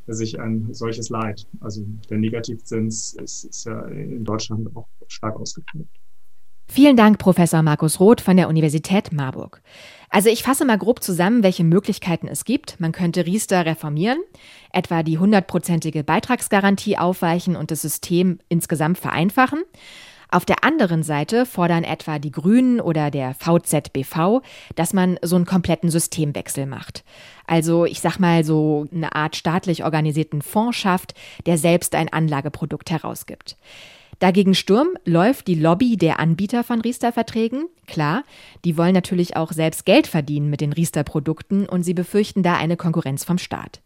sich 0.07 0.41
ein 0.41 0.73
solches 0.73 1.09
Leid, 1.09 1.45
also 1.61 1.85
der 2.09 2.17
Negativzins 2.17 3.13
ist, 3.13 3.45
ist 3.45 3.65
ja 3.65 3.81
in 3.85 4.25
Deutschland 4.25 4.75
auch 4.75 4.87
stark 5.07 5.39
ausgeprägt. 5.39 5.89
Vielen 6.73 6.95
Dank, 6.95 7.17
Professor 7.17 7.61
Markus 7.63 7.99
Roth 7.99 8.21
von 8.21 8.37
der 8.37 8.47
Universität 8.47 9.11
Marburg. 9.11 9.61
Also 10.09 10.29
ich 10.29 10.41
fasse 10.41 10.63
mal 10.63 10.77
grob 10.77 11.03
zusammen, 11.03 11.43
welche 11.43 11.65
Möglichkeiten 11.65 12.29
es 12.29 12.45
gibt. 12.45 12.79
Man 12.79 12.93
könnte 12.93 13.25
Riester 13.25 13.65
reformieren, 13.65 14.19
etwa 14.71 15.03
die 15.03 15.17
hundertprozentige 15.17 16.05
Beitragsgarantie 16.05 16.97
aufweichen 16.97 17.57
und 17.57 17.71
das 17.71 17.81
System 17.81 18.39
insgesamt 18.47 18.99
vereinfachen. 18.99 19.63
Auf 20.29 20.45
der 20.45 20.63
anderen 20.63 21.03
Seite 21.03 21.45
fordern 21.45 21.83
etwa 21.83 22.19
die 22.19 22.31
Grünen 22.31 22.79
oder 22.79 23.11
der 23.11 23.33
VZBV, 23.33 24.39
dass 24.75 24.93
man 24.93 25.19
so 25.21 25.35
einen 25.35 25.45
kompletten 25.45 25.89
Systemwechsel 25.89 26.67
macht. 26.67 27.03
Also 27.47 27.83
ich 27.83 27.99
sag 27.99 28.17
mal 28.17 28.45
so 28.45 28.87
eine 28.93 29.13
Art 29.13 29.35
staatlich 29.35 29.83
organisierten 29.83 30.41
Fonds 30.41 30.77
schafft, 30.77 31.15
der 31.45 31.57
selbst 31.57 31.95
ein 31.95 32.07
Anlageprodukt 32.07 32.91
herausgibt. 32.91 33.57
Dagegen 34.19 34.53
Sturm 34.53 34.89
läuft 35.05 35.47
die 35.47 35.55
Lobby 35.55 35.97
der 35.97 36.19
Anbieter 36.19 36.63
von 36.63 36.81
Riester-Verträgen. 36.81 37.65
Klar, 37.87 38.23
die 38.65 38.77
wollen 38.77 38.93
natürlich 38.93 39.35
auch 39.35 39.51
selbst 39.51 39.85
Geld 39.85 40.07
verdienen 40.07 40.49
mit 40.49 40.61
den 40.61 40.73
Riester-Produkten 40.73 41.65
und 41.67 41.83
sie 41.83 41.93
befürchten 41.93 42.43
da 42.43 42.55
eine 42.55 42.77
Konkurrenz 42.77 43.23
vom 43.23 43.37
Staat. 43.37 43.81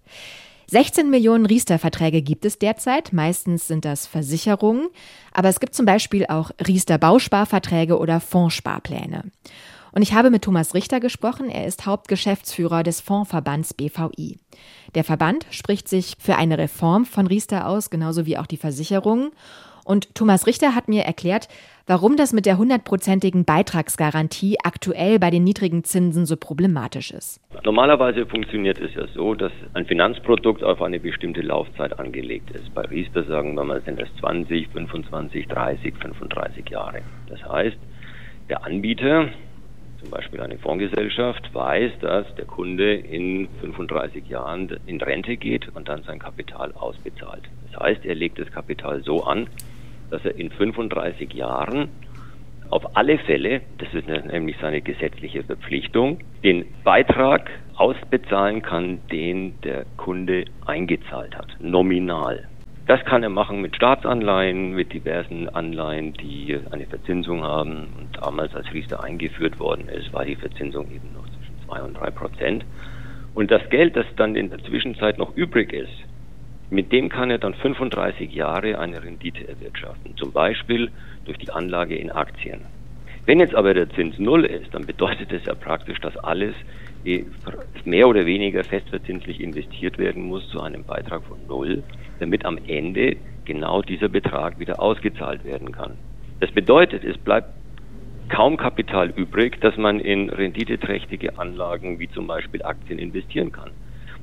16 0.68 1.10
Millionen 1.10 1.46
Riester-Verträge 1.46 2.22
gibt 2.22 2.44
es 2.44 2.58
derzeit. 2.58 3.14
Meistens 3.14 3.68
sind 3.68 3.86
das 3.86 4.08
Versicherungen. 4.08 4.88
Aber 5.32 5.50
es 5.50 5.60
gibt 5.60 5.76
zum 5.76 5.86
Beispiel 5.86 6.26
auch 6.26 6.52
Riester-Bausparverträge 6.66 8.00
oder 8.00 8.20
Fondssparpläne. 8.20 9.24
Und 9.92 10.02
ich 10.02 10.14
habe 10.14 10.30
mit 10.30 10.44
Thomas 10.44 10.74
Richter 10.74 11.00
gesprochen. 11.00 11.50
Er 11.50 11.66
ist 11.68 11.86
Hauptgeschäftsführer 11.86 12.84
des 12.84 13.00
Fondsverbands 13.00 13.74
BVI. 13.74 14.38
Der 14.96 15.04
Verband 15.04 15.46
spricht 15.52 15.88
sich 15.88 16.16
für 16.20 16.36
eine 16.36 16.58
Reform 16.58 17.06
von 17.06 17.28
Riester 17.28 17.68
aus, 17.68 17.90
genauso 17.90 18.26
wie 18.26 18.38
auch 18.38 18.48
die 18.48 18.58
Versicherungen. 18.58 19.32
Und 19.86 20.16
Thomas 20.16 20.48
Richter 20.48 20.74
hat 20.74 20.88
mir 20.88 21.04
erklärt, 21.04 21.48
warum 21.86 22.18
das 22.18 22.34
mit 22.34 22.48
der 22.48 22.58
hundertprozentigen 22.58 23.46
Beitragsgarantie 23.46 24.58
aktuell 24.64 25.20
bei 25.20 25.30
den 25.30 25.44
niedrigen 25.44 25.84
Zinsen 25.84 26.26
so 26.26 26.36
problematisch 26.36 27.12
ist. 27.12 27.40
Normalerweise 27.64 28.26
funktioniert 28.26 28.80
es 28.80 28.96
ja 28.96 29.08
so, 29.14 29.36
dass 29.36 29.52
ein 29.76 29.86
Finanzprodukt 29.86 30.64
auf 30.64 30.82
eine 30.82 31.00
bestimmte 31.00 31.42
Laufzeit 31.42 32.00
angelegt 32.00 32.50
ist. 32.50 32.74
Bei 32.74 32.82
Riester 32.82 33.24
sagen 33.26 33.54
wir 33.54 33.64
mal, 33.64 33.82
sind 33.84 34.02
es 34.02 34.10
20, 34.20 34.70
25, 34.70 35.48
30, 35.48 35.94
35 36.02 36.68
Jahre. 36.68 37.02
Das 37.30 37.44
heißt, 37.48 37.78
der 38.50 38.66
Anbieter, 38.66 39.30
zum 40.02 40.10
Beispiel 40.10 40.42
eine 40.42 40.58
Fondsgesellschaft, 40.58 41.54
weiß, 41.54 41.92
dass 42.02 42.34
der 42.36 42.46
Kunde 42.46 42.96
in 42.96 43.48
35 43.62 44.28
Jahren 44.28 44.76
in 44.88 45.00
Rente 45.00 45.38
geht 45.38 45.70
und 45.76 45.88
dann 45.88 46.02
sein 46.04 46.18
Kapital 46.18 46.74
ausbezahlt. 46.74 47.44
Das 47.72 47.82
heißt, 47.82 48.06
er 48.06 48.16
legt 48.16 48.40
das 48.40 48.52
Kapital 48.52 49.04
so 49.04 49.24
an, 49.24 49.48
dass 50.10 50.24
er 50.26 50.38
in 50.38 50.52
35 50.52 51.34
Jahren 51.34 51.90
auf 52.70 52.96
alle 52.98 53.18
Fälle, 53.20 53.62
das 53.78 53.94
ist 53.94 54.08
nämlich 54.08 54.58
seine 54.60 54.82
gesetzliche 54.82 55.44
Verpflichtung, 55.44 56.20
den 56.44 56.66
Beitrag 56.84 57.50
ausbezahlen 57.76 58.62
kann, 58.62 59.00
den 59.12 59.54
der 59.62 59.86
Kunde 59.98 60.46
eingezahlt 60.66 61.38
hat, 61.38 61.56
nominal. 61.60 62.48
Das 62.88 63.04
kann 63.06 63.24
er 63.24 63.30
machen 63.30 63.62
mit 63.62 63.76
Staatsanleihen, 63.76 64.74
mit 64.74 64.94
diversen 64.94 65.50
Anleihen, 65.50 66.14
die 66.14 66.60
eine 66.70 66.86
Verzinsung 66.86 67.42
haben. 67.42 67.88
Und 67.98 68.10
damals, 68.22 68.54
als 68.56 68.72
Riester 68.74 69.04
eingeführt 69.04 69.60
worden 69.60 69.90
ist, 69.90 70.14
war 70.14 70.24
die 70.24 70.36
Verzinsung 70.36 70.92
eben 70.92 71.12
noch 71.14 71.26
zwischen 71.30 71.56
2 71.68 71.82
und 71.82 71.94
3 71.96 72.12
Prozent. 72.12 72.66
Und 73.34 73.50
das 73.50 73.68
Geld, 73.70 73.96
das 73.96 74.06
dann 74.18 74.36
in 74.36 74.52
der 74.52 74.60
Zwischenzeit 74.60 75.18
noch 75.18 75.36
übrig 75.36 75.74
ist, 75.74 75.92
mit 76.70 76.92
dem 76.92 77.10
kann 77.10 77.30
er 77.30 77.38
dann 77.38 77.54
35 77.54 78.34
Jahre 78.34 78.80
eine 78.80 79.04
Rendite 79.04 79.48
erwirtschaften, 79.48 80.16
zum 80.18 80.32
Beispiel 80.32 80.92
durch 81.26 81.38
die 81.38 81.52
Anlage 81.52 81.96
in 81.96 82.12
Aktien. 82.12 82.62
Wenn 83.26 83.40
jetzt 83.40 83.56
aber 83.56 83.74
der 83.74 83.90
Zins 83.90 84.20
null 84.20 84.46
ist, 84.46 84.74
dann 84.74 84.86
bedeutet 84.86 85.32
das 85.32 85.46
ja 85.46 85.56
praktisch, 85.56 86.00
dass 86.00 86.16
alles 86.18 86.54
eh 87.06 87.26
mehr 87.84 88.08
oder 88.08 88.26
weniger 88.26 88.64
festverzinslich 88.64 89.42
investiert 89.42 89.98
werden 89.98 90.24
muss 90.24 90.48
zu 90.50 90.62
einem 90.62 90.84
Beitrag 90.84 91.24
von 91.24 91.38
null, 91.48 91.84
damit 92.20 92.46
am 92.46 92.60
Ende 92.68 93.18
genau 93.46 93.82
dieser 93.82 94.10
Betrag 94.10 94.60
wieder 94.60 94.80
ausgezahlt 94.80 95.44
werden 95.44 95.72
kann. 95.72 95.98
Das 96.40 96.52
bedeutet, 96.52 97.04
es 97.04 97.18
bleibt 97.18 97.50
kaum 98.30 98.58
Kapital 98.58 99.10
übrig, 99.10 99.60
dass 99.62 99.78
man 99.78 100.00
in 100.00 100.30
renditeträchtige 100.30 101.38
Anlagen 101.38 102.00
wie 102.00 102.10
zum 102.10 102.28
Beispiel 102.28 102.64
Aktien 102.64 103.00
investieren 103.00 103.52
kann. 103.52 103.72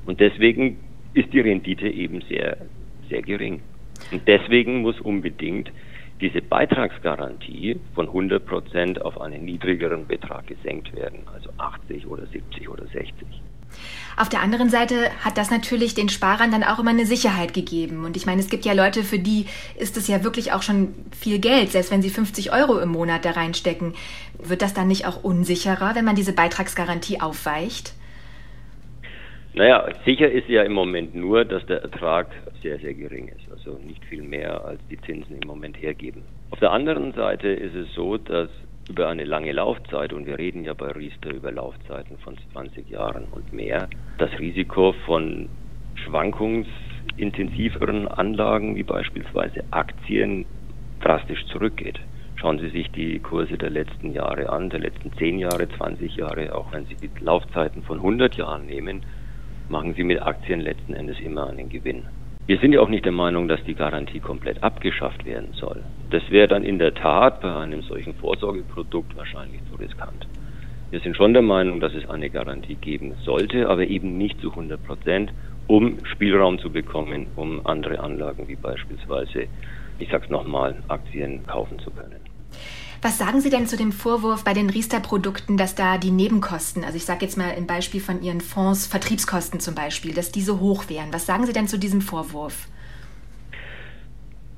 Und 0.04 0.20
deswegen 0.20 0.78
ist 1.14 1.32
die 1.32 1.40
Rendite 1.40 1.88
eben 1.88 2.22
sehr, 2.28 2.56
sehr 3.08 3.22
gering. 3.22 3.60
Und 4.10 4.26
deswegen 4.26 4.82
muss 4.82 5.00
unbedingt 5.00 5.70
diese 6.20 6.40
Beitragsgarantie 6.40 7.78
von 7.94 8.06
100 8.06 8.46
Prozent 8.46 9.02
auf 9.02 9.20
einen 9.20 9.44
niedrigeren 9.44 10.06
Betrag 10.06 10.46
gesenkt 10.46 10.94
werden, 10.94 11.20
also 11.34 11.50
80 11.58 12.06
oder 12.06 12.26
70 12.26 12.68
oder 12.68 12.86
60. 12.86 13.26
Auf 14.16 14.28
der 14.28 14.40
anderen 14.40 14.68
Seite 14.68 15.10
hat 15.24 15.38
das 15.38 15.50
natürlich 15.50 15.94
den 15.94 16.10
Sparern 16.10 16.50
dann 16.50 16.62
auch 16.62 16.78
immer 16.78 16.90
eine 16.90 17.06
Sicherheit 17.06 17.54
gegeben. 17.54 18.04
Und 18.04 18.16
ich 18.16 18.26
meine, 18.26 18.40
es 18.40 18.50
gibt 18.50 18.64
ja 18.64 18.74
Leute, 18.74 19.02
für 19.02 19.18
die 19.18 19.46
ist 19.78 19.96
es 19.96 20.06
ja 20.06 20.22
wirklich 20.22 20.52
auch 20.52 20.62
schon 20.62 20.94
viel 21.18 21.38
Geld, 21.38 21.72
selbst 21.72 21.90
wenn 21.90 22.02
sie 22.02 22.10
50 22.10 22.52
Euro 22.52 22.78
im 22.78 22.90
Monat 22.90 23.24
da 23.24 23.30
reinstecken. 23.30 23.94
Wird 24.38 24.62
das 24.62 24.74
dann 24.74 24.88
nicht 24.88 25.06
auch 25.06 25.24
unsicherer, 25.24 25.94
wenn 25.94 26.04
man 26.04 26.16
diese 26.16 26.34
Beitragsgarantie 26.34 27.20
aufweicht? 27.20 27.94
Naja, 29.54 29.86
sicher 30.06 30.30
ist 30.30 30.48
ja 30.48 30.62
im 30.62 30.72
Moment 30.72 31.14
nur, 31.14 31.44
dass 31.44 31.66
der 31.66 31.82
Ertrag 31.82 32.28
sehr, 32.62 32.78
sehr 32.78 32.94
gering 32.94 33.28
ist. 33.28 33.46
Also 33.50 33.78
nicht 33.86 34.02
viel 34.06 34.22
mehr, 34.22 34.64
als 34.64 34.80
die 34.90 34.98
Zinsen 35.02 35.36
im 35.42 35.46
Moment 35.46 35.76
hergeben. 35.80 36.22
Auf 36.50 36.60
der 36.60 36.70
anderen 36.70 37.12
Seite 37.12 37.48
ist 37.48 37.74
es 37.74 37.92
so, 37.92 38.16
dass 38.16 38.48
über 38.88 39.08
eine 39.08 39.24
lange 39.24 39.52
Laufzeit, 39.52 40.14
und 40.14 40.26
wir 40.26 40.38
reden 40.38 40.64
ja 40.64 40.74
bei 40.74 40.90
Riester 40.92 41.34
über 41.34 41.50
Laufzeiten 41.52 42.16
von 42.18 42.36
20 42.52 42.88
Jahren 42.88 43.24
und 43.30 43.52
mehr, 43.52 43.88
das 44.18 44.30
Risiko 44.38 44.94
von 45.04 45.48
schwankungsintensiveren 45.96 48.08
Anlagen 48.08 48.74
wie 48.74 48.82
beispielsweise 48.82 49.64
Aktien 49.70 50.46
drastisch 51.00 51.44
zurückgeht. 51.46 52.00
Schauen 52.36 52.58
Sie 52.58 52.70
sich 52.70 52.90
die 52.90 53.18
Kurse 53.18 53.58
der 53.58 53.68
letzten 53.70 54.14
Jahre 54.14 54.48
an, 54.48 54.70
der 54.70 54.80
letzten 54.80 55.12
10 55.12 55.38
Jahre, 55.38 55.68
20 55.68 56.16
Jahre, 56.16 56.54
auch 56.54 56.72
wenn 56.72 56.86
Sie 56.86 56.96
die 56.96 57.10
Laufzeiten 57.20 57.82
von 57.82 57.98
100 57.98 58.36
Jahren 58.36 58.64
nehmen, 58.66 59.04
machen 59.72 59.94
Sie 59.94 60.04
mit 60.04 60.22
Aktien 60.22 60.60
letzten 60.60 60.94
Endes 60.94 61.18
immer 61.18 61.48
einen 61.48 61.68
Gewinn. 61.70 62.04
Wir 62.46 62.58
sind 62.58 62.74
ja 62.74 62.80
auch 62.80 62.90
nicht 62.90 63.06
der 63.06 63.12
Meinung, 63.12 63.48
dass 63.48 63.64
die 63.64 63.74
Garantie 63.74 64.20
komplett 64.20 64.62
abgeschafft 64.62 65.24
werden 65.24 65.54
soll. 65.54 65.82
Das 66.10 66.22
wäre 66.28 66.46
dann 66.46 66.62
in 66.62 66.78
der 66.78 66.94
Tat 66.94 67.40
bei 67.40 67.56
einem 67.56 67.82
solchen 67.82 68.14
Vorsorgeprodukt 68.14 69.16
wahrscheinlich 69.16 69.60
zu 69.70 69.76
riskant. 69.76 70.28
Wir 70.90 71.00
sind 71.00 71.16
schon 71.16 71.32
der 71.32 71.42
Meinung, 71.42 71.80
dass 71.80 71.94
es 71.94 72.08
eine 72.10 72.28
Garantie 72.28 72.74
geben 72.74 73.14
sollte, 73.24 73.70
aber 73.70 73.86
eben 73.86 74.18
nicht 74.18 74.38
zu 74.42 74.50
100 74.50 74.84
Prozent, 74.84 75.32
um 75.66 76.04
Spielraum 76.04 76.58
zu 76.58 76.70
bekommen, 76.70 77.28
um 77.34 77.64
andere 77.64 77.98
Anlagen 78.00 78.48
wie 78.48 78.56
beispielsweise, 78.56 79.48
ich 79.98 80.10
sag's 80.10 80.28
nochmal, 80.28 80.82
Aktien 80.88 81.46
kaufen 81.46 81.78
zu 81.78 81.90
können. 81.90 82.20
Was 83.04 83.18
sagen 83.18 83.40
Sie 83.40 83.50
denn 83.50 83.66
zu 83.66 83.76
dem 83.76 83.90
Vorwurf 83.90 84.44
bei 84.44 84.52
den 84.52 84.70
Riester-Produkten, 84.70 85.56
dass 85.56 85.74
da 85.74 85.98
die 85.98 86.12
Nebenkosten, 86.12 86.84
also 86.84 86.96
ich 86.96 87.04
sage 87.04 87.24
jetzt 87.24 87.36
mal 87.36 87.50
im 87.50 87.66
Beispiel 87.66 88.00
von 88.00 88.22
Ihren 88.22 88.40
Fonds, 88.40 88.86
Vertriebskosten 88.86 89.58
zum 89.58 89.74
Beispiel, 89.74 90.14
dass 90.14 90.30
die 90.30 90.40
so 90.40 90.60
hoch 90.60 90.88
wären? 90.88 91.12
Was 91.12 91.26
sagen 91.26 91.44
Sie 91.44 91.52
denn 91.52 91.66
zu 91.66 91.80
diesem 91.80 92.00
Vorwurf? 92.00 92.68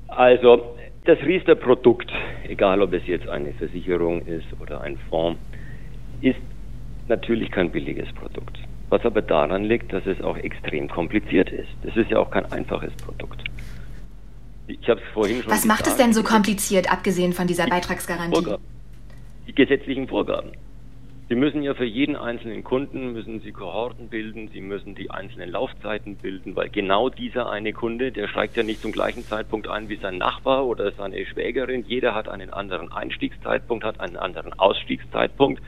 Also 0.09 0.75
das 1.05 1.17
Riester-Produkt, 1.21 2.11
egal 2.47 2.83
ob 2.83 2.93
es 2.93 3.07
jetzt 3.07 3.27
eine 3.27 3.51
Versicherung 3.53 4.21
ist 4.27 4.45
oder 4.59 4.81
ein 4.81 4.99
Fonds, 5.09 5.39
ist 6.21 6.37
natürlich 7.07 7.49
kein 7.49 7.71
billiges 7.71 8.13
Produkt. 8.13 8.59
Was 8.89 9.03
aber 9.05 9.23
daran 9.23 9.63
liegt, 9.63 9.91
dass 9.91 10.05
es 10.05 10.21
auch 10.21 10.37
extrem 10.37 10.87
kompliziert 10.87 11.49
ist. 11.49 11.69
Das 11.81 11.97
ist 11.97 12.11
ja 12.11 12.19
auch 12.19 12.29
kein 12.29 12.45
einfaches 12.51 12.93
Produkt. 12.93 13.24
Ich 14.67 14.89
habe 14.89 14.99
es 14.99 15.13
vorhin 15.13 15.41
schon. 15.41 15.51
Was 15.51 15.65
macht 15.65 15.87
es 15.87 15.95
denn 15.95 16.13
so 16.13 16.23
kompliziert, 16.23 16.91
abgesehen 16.91 17.33
von 17.33 17.47
dieser 17.47 17.67
Beitragsgarantie? 17.67 18.35
Vorgaben. 18.35 18.63
Die 19.47 19.53
gesetzlichen 19.53 20.07
Vorgaben. 20.07 20.51
Sie 21.27 21.35
müssen 21.35 21.63
ja 21.63 21.73
für 21.73 21.85
jeden 21.85 22.15
einzelnen 22.15 22.63
Kunden 22.63 23.13
müssen 23.13 23.39
Sie 23.39 23.51
Kohorten 23.51 24.09
bilden, 24.09 24.47
Sie 24.53 24.61
müssen 24.61 24.93
die 24.93 25.09
einzelnen 25.09 25.49
Laufzeiten 25.49 26.17
bilden, 26.17 26.55
weil 26.55 26.69
genau 26.69 27.09
dieser 27.09 27.49
eine 27.49 27.73
Kunde, 27.73 28.11
der 28.11 28.27
steigt 28.27 28.55
ja 28.57 28.61
nicht 28.61 28.81
zum 28.81 28.91
gleichen 28.91 29.23
Zeitpunkt 29.23 29.67
ein 29.67 29.89
wie 29.89 29.95
sein 29.95 30.19
Nachbar 30.19 30.67
oder 30.67 30.91
seine 30.91 31.25
Schwägerin. 31.25 31.83
Jeder 31.87 32.13
hat 32.13 32.29
einen 32.29 32.51
anderen 32.51 32.91
Einstiegszeitpunkt, 32.91 33.83
hat 33.83 33.99
einen 33.99 34.17
anderen 34.17 34.53
Ausstiegszeitpunkt. 34.53 35.63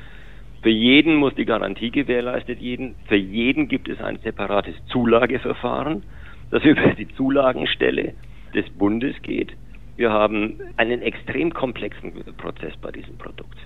Für 0.62 0.70
jeden 0.70 1.16
muss 1.16 1.34
die 1.34 1.46
Garantie 1.46 1.90
gewährleistet 1.90 2.60
jeden. 2.60 2.94
Für 3.08 3.16
jeden 3.16 3.68
gibt 3.68 3.90
es 3.90 4.00
ein 4.00 4.20
separates 4.20 4.76
Zulageverfahren, 4.92 6.04
das 6.52 6.64
über 6.66 6.94
die 6.94 7.08
Zulagenstelle 7.16 8.14
des 8.54 8.70
Bundes 8.72 9.16
geht. 9.22 9.54
Wir 9.96 10.12
haben 10.12 10.60
einen 10.78 11.02
extrem 11.02 11.54
komplexen 11.54 12.14
Prozess 12.38 12.76
bei 12.78 12.92
diesem 12.92 13.18
Produkt. 13.18 13.58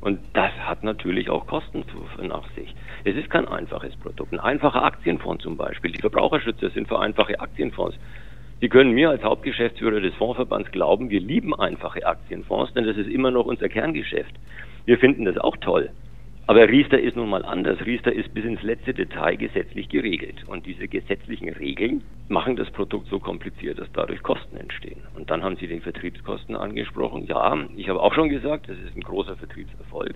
Und 0.00 0.20
das 0.34 0.52
hat 0.58 0.84
natürlich 0.84 1.30
auch 1.30 1.46
Kosten 1.46 1.84
nach 2.22 2.48
sich. 2.54 2.74
Es 3.04 3.16
ist 3.16 3.30
kein 3.30 3.48
einfaches 3.48 3.96
Produkt. 3.96 4.32
Ein 4.32 4.40
einfacher 4.40 4.84
Aktienfonds 4.84 5.42
zum 5.42 5.56
Beispiel. 5.56 5.90
Die 5.90 6.00
Verbraucherschützer 6.00 6.70
sind 6.70 6.88
für 6.88 7.00
einfache 7.00 7.40
Aktienfonds. 7.40 7.96
Sie 8.60 8.68
können 8.68 8.92
mir 8.92 9.10
als 9.10 9.22
Hauptgeschäftsführer 9.22 10.00
des 10.00 10.14
Fondsverbands 10.14 10.70
glauben, 10.70 11.10
wir 11.10 11.20
lieben 11.20 11.54
einfache 11.54 12.06
Aktienfonds, 12.06 12.72
denn 12.72 12.84
das 12.84 12.96
ist 12.96 13.08
immer 13.08 13.30
noch 13.30 13.44
unser 13.44 13.68
Kerngeschäft. 13.68 14.34
Wir 14.86 14.98
finden 14.98 15.24
das 15.24 15.36
auch 15.36 15.56
toll. 15.58 15.90
Aber 16.48 16.68
Riester 16.68 17.00
ist 17.00 17.16
nun 17.16 17.28
mal 17.28 17.44
anders. 17.44 17.84
Riester 17.84 18.12
ist 18.12 18.32
bis 18.32 18.44
ins 18.44 18.62
letzte 18.62 18.94
Detail 18.94 19.36
gesetzlich 19.36 19.88
geregelt. 19.88 20.44
Und 20.46 20.64
diese 20.64 20.86
gesetzlichen 20.86 21.48
Regeln 21.48 22.04
machen 22.28 22.54
das 22.54 22.70
Produkt 22.70 23.08
so 23.08 23.18
kompliziert, 23.18 23.80
dass 23.80 23.90
dadurch 23.92 24.22
Kosten 24.22 24.56
entstehen. 24.56 25.00
Und 25.16 25.28
dann 25.28 25.42
haben 25.42 25.56
Sie 25.56 25.66
die 25.66 25.80
Vertriebskosten 25.80 26.54
angesprochen. 26.54 27.26
Ja, 27.26 27.58
ich 27.76 27.88
habe 27.88 28.00
auch 28.00 28.14
schon 28.14 28.28
gesagt, 28.28 28.68
das 28.68 28.78
ist 28.78 28.94
ein 28.94 29.00
großer 29.00 29.34
Vertriebserfolg, 29.34 30.14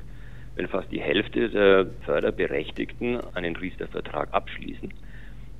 wenn 0.55 0.69
fast 0.69 0.93
die 0.93 1.01
Hälfte 1.01 1.49
der 1.49 1.87
Förderberechtigten 2.05 3.19
einen 3.35 3.57
Riester-Vertrag 3.57 4.33
abschließen. 4.33 4.95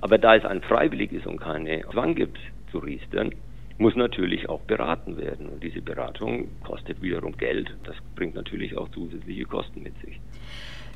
Aber 0.01 0.19
da 0.19 0.37
es 0.37 0.45
ein 0.45 0.63
freiwilliges 0.63 1.27
und 1.27 1.41
keine 1.41 1.83
Zwang 1.91 2.15
gibt 2.15 2.39
zu 2.71 2.79
Riestern, 2.79 3.33
muss 3.79 3.97
natürlich 3.97 4.49
auch 4.49 4.61
beraten 4.61 5.17
werden. 5.17 5.49
Und 5.49 5.65
diese 5.65 5.83
Beratung 5.83 6.49
kostet 6.63 7.03
wiederum 7.03 7.37
Geld. 7.37 7.75
Das 7.85 7.97
bringt 8.15 8.37
natürlich 8.37 8.77
auch 8.77 8.89
zusätzliche 8.91 9.47
Kosten 9.47 9.83
mit 9.83 9.99
sich. 10.05 10.21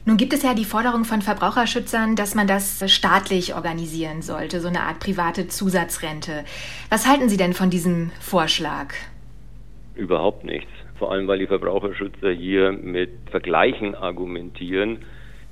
Nun 0.06 0.18
gibt 0.18 0.34
es 0.34 0.42
ja 0.42 0.52
die 0.52 0.66
Forderung 0.66 1.04
von 1.04 1.22
Verbraucherschützern, 1.22 2.14
dass 2.14 2.34
man 2.34 2.46
das 2.46 2.84
staatlich 2.92 3.54
organisieren 3.54 4.20
sollte, 4.20 4.60
so 4.60 4.68
eine 4.68 4.80
Art 4.80 5.00
private 5.00 5.48
Zusatzrente. 5.48 6.44
Was 6.90 7.08
halten 7.08 7.30
Sie 7.30 7.38
denn 7.38 7.54
von 7.54 7.70
diesem 7.70 8.10
Vorschlag? 8.20 8.92
Überhaupt 9.94 10.44
nichts. 10.44 10.70
Vor 10.98 11.10
allem, 11.10 11.26
weil 11.26 11.38
die 11.38 11.46
Verbraucherschützer 11.46 12.32
hier 12.32 12.72
mit 12.72 13.12
Vergleichen 13.30 13.94
argumentieren, 13.94 14.98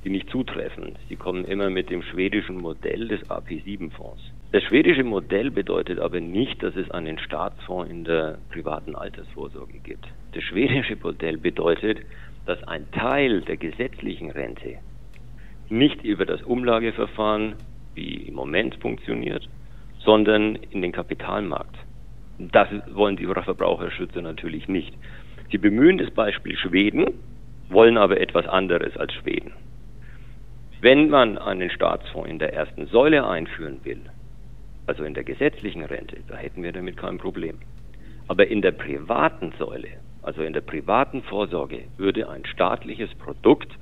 die 0.04 0.10
nicht 0.10 0.28
zutreffen. 0.28 0.96
Sie 1.08 1.16
kommen 1.16 1.46
immer 1.46 1.70
mit 1.70 1.88
dem 1.88 2.02
schwedischen 2.02 2.58
Modell 2.58 3.08
des 3.08 3.22
AP7-Fonds. 3.30 4.20
Das 4.52 4.64
schwedische 4.64 5.02
Modell 5.02 5.50
bedeutet 5.50 5.98
aber 5.98 6.20
nicht, 6.20 6.62
dass 6.62 6.76
es 6.76 6.90
einen 6.90 7.18
Staatsfonds 7.18 7.90
in 7.90 8.04
der 8.04 8.36
privaten 8.50 8.96
Altersvorsorge 8.96 9.78
gibt. 9.82 10.06
Das 10.34 10.42
schwedische 10.42 10.96
Modell 11.02 11.38
bedeutet, 11.38 12.00
dass 12.46 12.62
ein 12.64 12.90
Teil 12.90 13.42
der 13.42 13.56
gesetzlichen 13.56 14.30
Rente 14.30 14.78
nicht 15.68 16.02
über 16.02 16.26
das 16.26 16.42
Umlageverfahren 16.42 17.56
wie 17.94 18.28
im 18.28 18.34
Moment 18.34 18.74
funktioniert, 18.76 19.48
sondern 19.98 20.56
in 20.56 20.82
den 20.82 20.92
Kapitalmarkt. 20.92 21.76
Das 22.38 22.68
wollen 22.90 23.16
die 23.16 23.26
Verbraucherschützer 23.26 24.22
natürlich 24.22 24.68
nicht. 24.68 24.94
Sie 25.50 25.58
bemühen 25.58 25.98
das 25.98 26.10
Beispiel 26.10 26.56
Schweden, 26.56 27.06
wollen 27.68 27.96
aber 27.96 28.20
etwas 28.20 28.46
anderes 28.46 28.96
als 28.96 29.12
Schweden. 29.12 29.52
Wenn 30.80 31.10
man 31.10 31.38
einen 31.38 31.70
Staatsfonds 31.70 32.28
in 32.28 32.38
der 32.38 32.52
ersten 32.52 32.86
Säule 32.86 33.26
einführen 33.26 33.84
will, 33.84 34.02
also 34.86 35.04
in 35.04 35.14
der 35.14 35.24
gesetzlichen 35.24 35.84
Rente, 35.84 36.24
da 36.26 36.36
hätten 36.36 36.62
wir 36.62 36.72
damit 36.72 36.96
kein 36.96 37.18
Problem. 37.18 37.60
Aber 38.28 38.46
in 38.46 38.62
der 38.62 38.72
privaten 38.72 39.52
Säule, 39.58 39.88
also 40.22 40.42
in 40.42 40.52
der 40.52 40.60
privaten 40.60 41.22
Vorsorge, 41.22 41.84
würde 41.96 42.28
ein 42.28 42.44
staatliches 42.46 43.14
Produkt, 43.16 43.72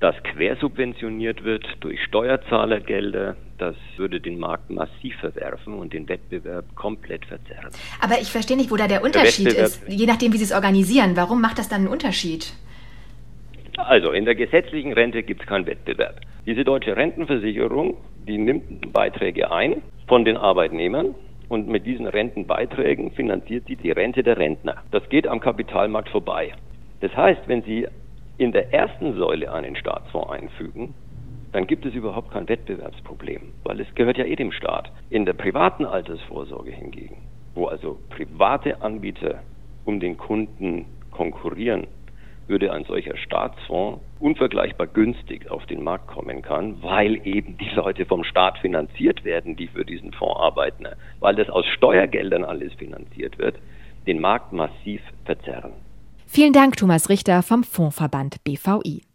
das 0.00 0.14
quersubventioniert 0.22 1.44
wird 1.44 1.64
durch 1.80 2.02
Steuerzahlergelder, 2.04 3.36
das 3.56 3.76
würde 3.96 4.20
den 4.20 4.38
Markt 4.38 4.68
massiv 4.68 5.16
verwerfen 5.20 5.74
und 5.74 5.94
den 5.94 6.08
Wettbewerb 6.08 6.74
komplett 6.74 7.24
verzerren. 7.24 7.70
Aber 8.00 8.20
ich 8.20 8.30
verstehe 8.30 8.58
nicht, 8.58 8.70
wo 8.70 8.76
da 8.76 8.88
der 8.88 9.02
Unterschied 9.02 9.56
der 9.56 9.64
ist, 9.64 9.82
je 9.88 10.06
nachdem, 10.06 10.34
wie 10.34 10.36
Sie 10.36 10.44
es 10.44 10.52
organisieren. 10.52 11.16
Warum 11.16 11.40
macht 11.40 11.58
das 11.58 11.68
dann 11.68 11.82
einen 11.82 11.88
Unterschied? 11.88 12.52
Also 13.78 14.12
in 14.12 14.24
der 14.24 14.34
gesetzlichen 14.34 14.92
Rente 14.92 15.22
gibt 15.22 15.42
es 15.42 15.46
keinen 15.46 15.66
Wettbewerb. 15.66 16.20
Diese 16.44 16.64
deutsche 16.64 16.96
Rentenversicherung, 16.96 17.96
die 18.26 18.38
nimmt 18.38 18.92
Beiträge 18.92 19.50
ein 19.50 19.82
von 20.06 20.24
den 20.24 20.36
Arbeitnehmern 20.36 21.14
und 21.48 21.68
mit 21.68 21.86
diesen 21.86 22.06
Rentenbeiträgen 22.06 23.10
finanziert 23.12 23.66
sie 23.66 23.76
die 23.76 23.90
Rente 23.90 24.22
der 24.22 24.36
Rentner. 24.36 24.76
Das 24.90 25.08
geht 25.08 25.26
am 25.26 25.40
Kapitalmarkt 25.40 26.08
vorbei. 26.08 26.52
Das 27.00 27.14
heißt, 27.16 27.42
wenn 27.46 27.62
Sie 27.62 27.86
in 28.38 28.52
der 28.52 28.72
ersten 28.72 29.16
Säule 29.16 29.52
einen 29.52 29.76
Staatsfonds 29.76 30.30
einfügen, 30.30 30.94
dann 31.52 31.66
gibt 31.66 31.86
es 31.86 31.94
überhaupt 31.94 32.30
kein 32.32 32.48
Wettbewerbsproblem, 32.48 33.52
weil 33.64 33.80
es 33.80 33.94
gehört 33.94 34.18
ja 34.18 34.24
eh 34.24 34.36
dem 34.36 34.52
Staat. 34.52 34.92
In 35.08 35.24
der 35.24 35.32
privaten 35.32 35.86
Altersvorsorge 35.86 36.70
hingegen, 36.70 37.16
wo 37.54 37.66
also 37.66 37.98
private 38.10 38.82
Anbieter 38.82 39.42
um 39.84 40.00
den 40.00 40.16
Kunden 40.16 40.86
konkurrieren, 41.10 41.86
würde 42.48 42.72
ein 42.72 42.84
solcher 42.84 43.16
Staatsfonds 43.16 44.00
unvergleichbar 44.20 44.86
günstig 44.86 45.50
auf 45.50 45.66
den 45.66 45.82
Markt 45.82 46.06
kommen 46.06 46.42
kann, 46.42 46.82
weil 46.82 47.26
eben 47.26 47.58
die 47.58 47.70
Leute 47.74 48.04
vom 48.04 48.24
Staat 48.24 48.58
finanziert 48.58 49.24
werden, 49.24 49.56
die 49.56 49.68
für 49.68 49.84
diesen 49.84 50.12
Fonds 50.12 50.38
arbeiten, 50.38 50.86
weil 51.20 51.34
das 51.34 51.48
aus 51.50 51.66
Steuergeldern 51.66 52.44
alles 52.44 52.72
finanziert 52.74 53.38
wird, 53.38 53.56
den 54.06 54.20
Markt 54.20 54.52
massiv 54.52 55.00
verzerren. 55.24 55.72
Vielen 56.26 56.52
Dank, 56.52 56.76
Thomas 56.76 57.08
Richter 57.08 57.42
vom 57.42 57.64
Fondsverband 57.64 58.42
BVI. 58.44 59.05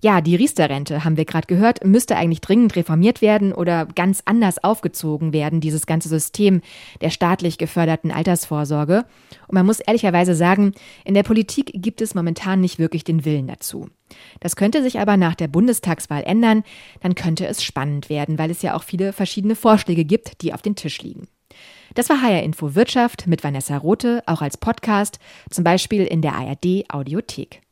Ja, 0.00 0.20
die 0.20 0.36
Riester-Rente, 0.36 1.04
haben 1.04 1.16
wir 1.16 1.24
gerade 1.24 1.46
gehört, 1.46 1.84
müsste 1.84 2.16
eigentlich 2.16 2.40
dringend 2.40 2.76
reformiert 2.76 3.22
werden 3.22 3.52
oder 3.52 3.86
ganz 3.86 4.22
anders 4.24 4.62
aufgezogen 4.62 5.32
werden, 5.32 5.60
dieses 5.60 5.86
ganze 5.86 6.08
System 6.08 6.60
der 7.00 7.10
staatlich 7.10 7.58
geförderten 7.58 8.10
Altersvorsorge. 8.10 9.04
Und 9.48 9.54
man 9.54 9.66
muss 9.66 9.80
ehrlicherweise 9.80 10.34
sagen, 10.34 10.72
in 11.04 11.14
der 11.14 11.22
Politik 11.22 11.70
gibt 11.74 12.00
es 12.00 12.14
momentan 12.14 12.60
nicht 12.60 12.78
wirklich 12.78 13.04
den 13.04 13.24
Willen 13.24 13.46
dazu. 13.46 13.88
Das 14.40 14.56
könnte 14.56 14.82
sich 14.82 15.00
aber 15.00 15.16
nach 15.16 15.34
der 15.34 15.48
Bundestagswahl 15.48 16.22
ändern, 16.24 16.64
dann 17.00 17.14
könnte 17.14 17.46
es 17.46 17.62
spannend 17.62 18.08
werden, 18.08 18.38
weil 18.38 18.50
es 18.50 18.62
ja 18.62 18.74
auch 18.74 18.82
viele 18.82 19.12
verschiedene 19.12 19.56
Vorschläge 19.56 20.04
gibt, 20.04 20.42
die 20.42 20.52
auf 20.52 20.62
den 20.62 20.76
Tisch 20.76 21.00
liegen. 21.02 21.28
Das 21.94 22.08
war 22.08 22.20
HR 22.20 22.42
Info 22.42 22.74
Wirtschaft 22.74 23.26
mit 23.26 23.44
Vanessa 23.44 23.76
Rote, 23.76 24.22
auch 24.26 24.42
als 24.42 24.56
Podcast, 24.56 25.18
zum 25.50 25.64
Beispiel 25.64 26.04
in 26.04 26.22
der 26.22 26.34
ARD 26.34 26.84
Audiothek. 26.88 27.63